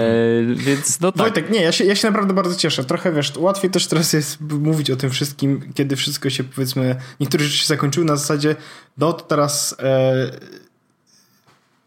[0.54, 1.20] więc no tak.
[1.20, 2.84] Wojtek, nie, ja się, ja się naprawdę bardzo cieszę.
[2.84, 7.44] Trochę wiesz, łatwiej też teraz jest mówić o tym wszystkim, kiedy wszystko się powiedzmy, niektóre
[7.44, 8.56] rzeczy się zakończyły na zasadzie,
[8.98, 10.30] no to teraz e,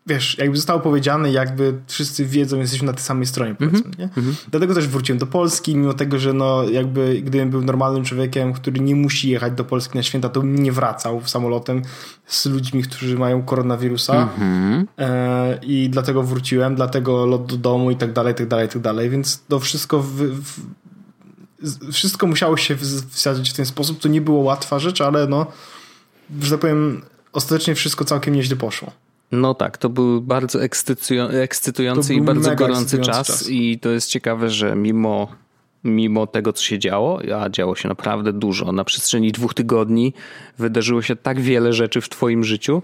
[0.07, 3.99] wiesz, jakby zostało powiedziane, jakby wszyscy wiedzą, jesteśmy na tej samej stronie, powiedzmy, mm -hmm.
[3.99, 4.07] nie?
[4.07, 4.45] -hmm.
[4.51, 8.79] Dlatego też wróciłem do Polski, mimo tego, że no jakby gdybym był normalnym człowiekiem, który
[8.79, 11.81] nie musi jechać do Polski na święta, to bym nie wracał samolotem
[12.25, 14.85] z ludźmi, którzy mają koronawirusa mm -hmm.
[14.97, 18.69] e, i dlatego wróciłem, dlatego lot do domu i tak dalej, i tak dalej, i
[18.69, 20.59] tak dalej, więc to wszystko w, w,
[21.91, 22.77] wszystko musiało się
[23.09, 25.45] wsadzić w ten sposób, to nie było łatwa rzecz, ale no,
[26.41, 27.01] że tak powiem,
[27.33, 29.04] ostatecznie wszystko całkiem nieźle poszło.
[29.31, 34.49] No tak, to był bardzo ekscytujący i bardzo gorący czas, czas, i to jest ciekawe,
[34.49, 35.27] że mimo,
[35.83, 40.13] mimo tego, co się działo, a działo się naprawdę dużo, na przestrzeni dwóch tygodni
[40.57, 42.81] wydarzyło się tak wiele rzeczy w twoim życiu,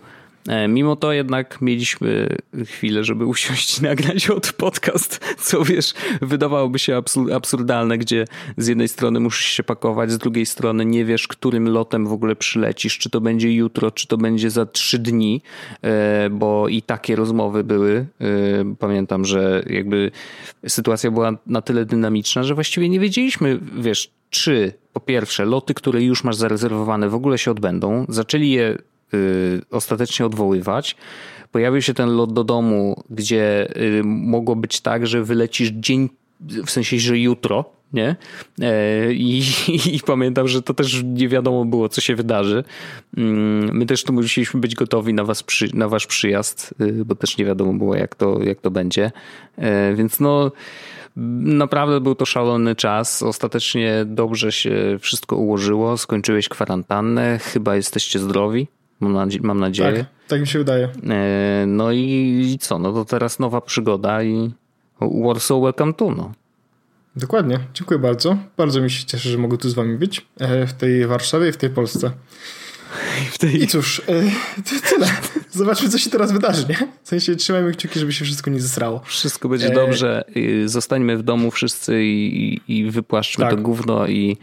[0.70, 7.02] mimo to jednak mieliśmy chwilę, żeby usiąść i nagrać od podcast, co wiesz, wydawałoby się
[7.34, 8.26] absurdalne, gdzie
[8.58, 12.36] z jednej strony musisz się pakować, z drugiej strony nie wiesz, którym lotem w ogóle
[12.36, 15.42] przylecisz, czy to będzie jutro, czy to będzie za trzy dni,
[15.82, 18.06] e, bo i takie rozmowy były.
[18.22, 20.12] E, pamiętam, że jakby
[20.68, 26.04] sytuacja była na tyle dynamiczna, że właściwie nie wiedzieliśmy, wiesz, czy po pierwsze loty, które
[26.04, 28.06] już masz zarezerwowane w ogóle się odbędą.
[28.10, 28.78] Zaczęli je
[29.72, 30.96] ostatecznie odwoływać.
[31.52, 36.10] Pojawił się ten lot do domu, gdzie y, mogło być tak, że wylecisz dzień,
[36.66, 38.16] w sensie, że jutro, nie?
[38.62, 39.44] E, I,
[39.96, 42.64] i, pamiętam, że to też nie wiadomo było, co się wydarzy.
[43.18, 45.44] Mm, my też tu musieliśmy być gotowi na, was
[45.74, 49.12] na wasz przyjazd, y, bo też nie wiadomo było, jak to, jak to będzie.
[49.58, 50.52] E, więc no,
[51.44, 53.24] naprawdę był to szalony czas.
[53.24, 55.98] Ostatecznie dobrze się wszystko ułożyło.
[55.98, 58.68] Skończyłeś kwarantannę, chyba jesteście zdrowi.
[59.02, 59.98] Mam, nadzie mam nadzieję.
[59.98, 60.90] Tak, tak mi się wydaje.
[61.10, 62.80] E, no i, i, co?
[62.80, 64.52] No to teraz nowa przygoda i
[65.02, 66.12] Warsaw Welcome to.
[66.12, 66.32] No.
[67.16, 67.60] Dokładnie.
[67.74, 68.38] Dziękuję bardzo.
[68.58, 71.52] Bardzo mi się cieszę, że mogę tu z wami być e, w tej Warszawie i
[71.52, 72.12] w tej Polsce.
[73.36, 73.64] I, tej...
[73.64, 74.04] I cóż, e,
[74.90, 75.08] tyle.
[75.52, 76.88] Zobaczmy, co się teraz wydarzy, nie?
[77.04, 79.02] W sensie trzymajmy kciuki, żeby się wszystko nie zesrało.
[79.06, 79.74] Wszystko będzie e...
[79.74, 80.24] dobrze.
[80.66, 83.56] Zostańmy w domu wszyscy i, i wypłaszczmy tak.
[83.56, 84.38] to gówno i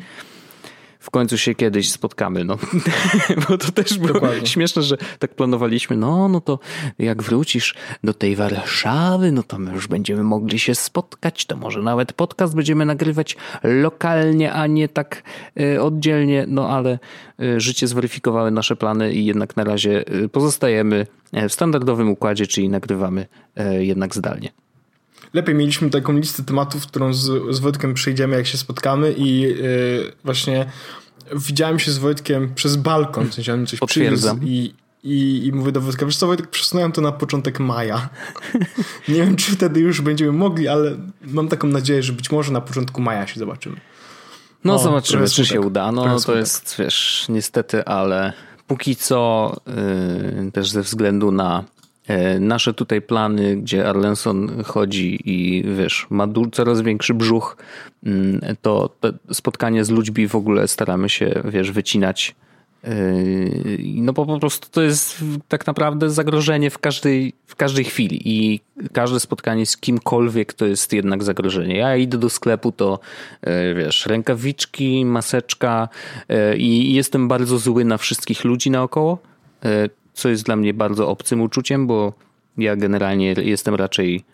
[1.09, 2.59] w końcu się kiedyś spotkamy, no.
[3.49, 4.47] Bo to też było Dokładnie.
[4.47, 6.59] śmieszne, że tak planowaliśmy, no, no to
[6.99, 11.83] jak wrócisz do tej Warszawy, no to my już będziemy mogli się spotkać, to może
[11.83, 15.23] nawet podcast będziemy nagrywać lokalnie, a nie tak
[15.61, 16.99] y, oddzielnie, no ale
[17.43, 21.07] y, życie zweryfikowały nasze plany i jednak na razie y, pozostajemy
[21.49, 23.27] w standardowym układzie, czyli nagrywamy
[23.81, 24.53] jednak zdalnie.
[25.33, 30.13] Lepiej mieliśmy taką listę tematów, którą z, z Wojtkiem przejdziemy, jak się spotkamy i yy,
[30.25, 30.67] właśnie
[31.37, 34.41] widziałem się z Wojtkiem przez balkon, w sensie on coś Potwierdzam.
[34.45, 34.75] i,
[35.05, 38.09] i, I mówię do Wojtka, wiesz co Wojtek, przesunąłem to na początek maja.
[39.09, 42.61] nie wiem, czy wtedy już będziemy mogli, ale mam taką nadzieję, że być może na
[42.61, 43.77] początku maja się zobaczymy.
[44.65, 45.93] No o, zobaczymy, czy się uda.
[45.93, 48.33] No to jest, wiesz, niestety, ale
[48.67, 49.57] póki co
[50.45, 51.65] yy, też ze względu na
[52.41, 57.57] nasze tutaj plany, gdzie Arlenson chodzi i wiesz, ma coraz większy brzuch,
[58.03, 58.13] yy,
[58.63, 58.91] to
[59.33, 62.35] spotkanie z ludźmi w ogóle staramy się, wiesz, wycinać
[62.85, 68.21] Yy, no bo po prostu to jest tak naprawdę zagrożenie w każdej, w każdej chwili
[68.25, 68.61] i
[68.93, 71.77] każde spotkanie z kimkolwiek to jest jednak zagrożenie.
[71.77, 73.01] Ja idę do sklepu, to
[73.43, 75.89] yy, wiesz, rękawiczki, maseczka
[76.57, 79.19] i jestem bardzo zły na wszystkich ludzi naokoło,
[80.19, 82.13] co jest dla mnie bardzo obcym uczuciem, bo
[82.59, 84.25] ja generalnie jestem raczej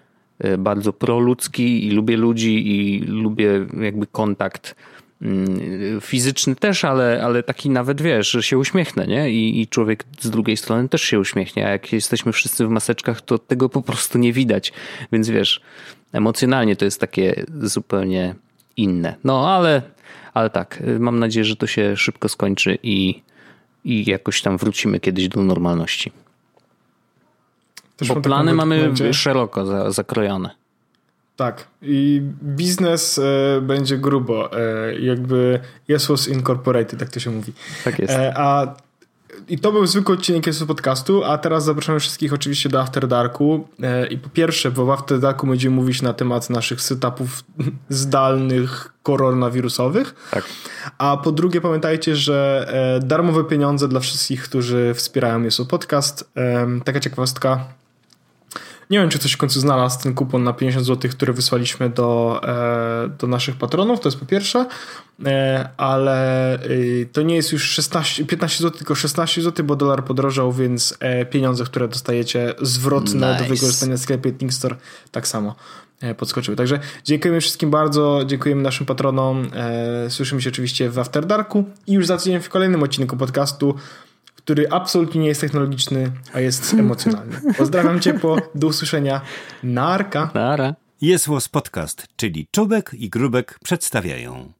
[0.58, 4.74] bardzo proludzki i lubię ludzi i lubię jakby kontakt
[5.22, 9.30] Mm, fizyczny też, ale, ale taki nawet wiesz, że się uśmiechnę, nie?
[9.30, 13.20] I, I człowiek z drugiej strony też się uśmiechnie, a jak jesteśmy wszyscy w maseczkach,
[13.20, 14.72] to tego po prostu nie widać.
[15.12, 15.60] Więc wiesz,
[16.12, 18.34] emocjonalnie to jest takie zupełnie
[18.76, 19.14] inne.
[19.24, 19.82] No ale,
[20.34, 23.22] ale tak, mam nadzieję, że to się szybko skończy i,
[23.84, 26.12] i jakoś tam wrócimy kiedyś do normalności.
[27.96, 30.50] Też Bo plany mamy szeroko zakrojone.
[31.36, 31.66] Tak.
[31.82, 34.50] I biznes e, będzie grubo.
[34.52, 37.52] E, jakby Yes was incorporated, tak to się mówi.
[37.84, 38.14] Tak jest.
[38.14, 38.74] E, a
[39.48, 43.68] i to był zwykły odcinek jest podcastu, a teraz zapraszamy wszystkich oczywiście do After Darku.
[43.82, 47.44] E, I po pierwsze, bo w After Darku będziemy mówić na temat naszych setupów
[47.88, 50.14] zdalnych koronawirusowych.
[50.30, 50.44] Tak.
[50.98, 52.66] A po drugie, pamiętajcie, że
[53.02, 56.30] e, darmowe pieniądze dla wszystkich, którzy wspierają Jest Podcast.
[56.36, 57.64] E, taka ciekawostka
[58.90, 62.40] nie wiem, czy ktoś w końcu znalazł ten kupon na 50 zł, który wysłaliśmy do,
[62.42, 64.66] e, do naszych patronów, to jest po pierwsze,
[65.24, 70.04] e, ale y, to nie jest już 16, 15 zł, tylko 16 zł, bo dolar
[70.04, 73.42] podrożał, więc e, pieniądze, które dostajecie zwrotne nice.
[73.42, 74.76] do wykorzystania w sklepie Think Store
[75.10, 75.54] tak samo
[76.18, 76.56] podskoczyły.
[76.56, 79.50] Także dziękujemy wszystkim bardzo, dziękujemy naszym patronom.
[80.08, 83.74] Słyszymy się oczywiście w After Darku i już za tydzień w kolejnym odcinku podcastu
[84.44, 87.36] który absolutnie nie jest technologiczny, a jest emocjonalny.
[87.58, 89.20] Pozdrawiam ciepło, do usłyszenia.
[89.62, 90.30] Narka.
[90.34, 90.74] Nara.
[91.00, 94.52] Jest Podcast, czyli Czubek i Grubek przedstawiają.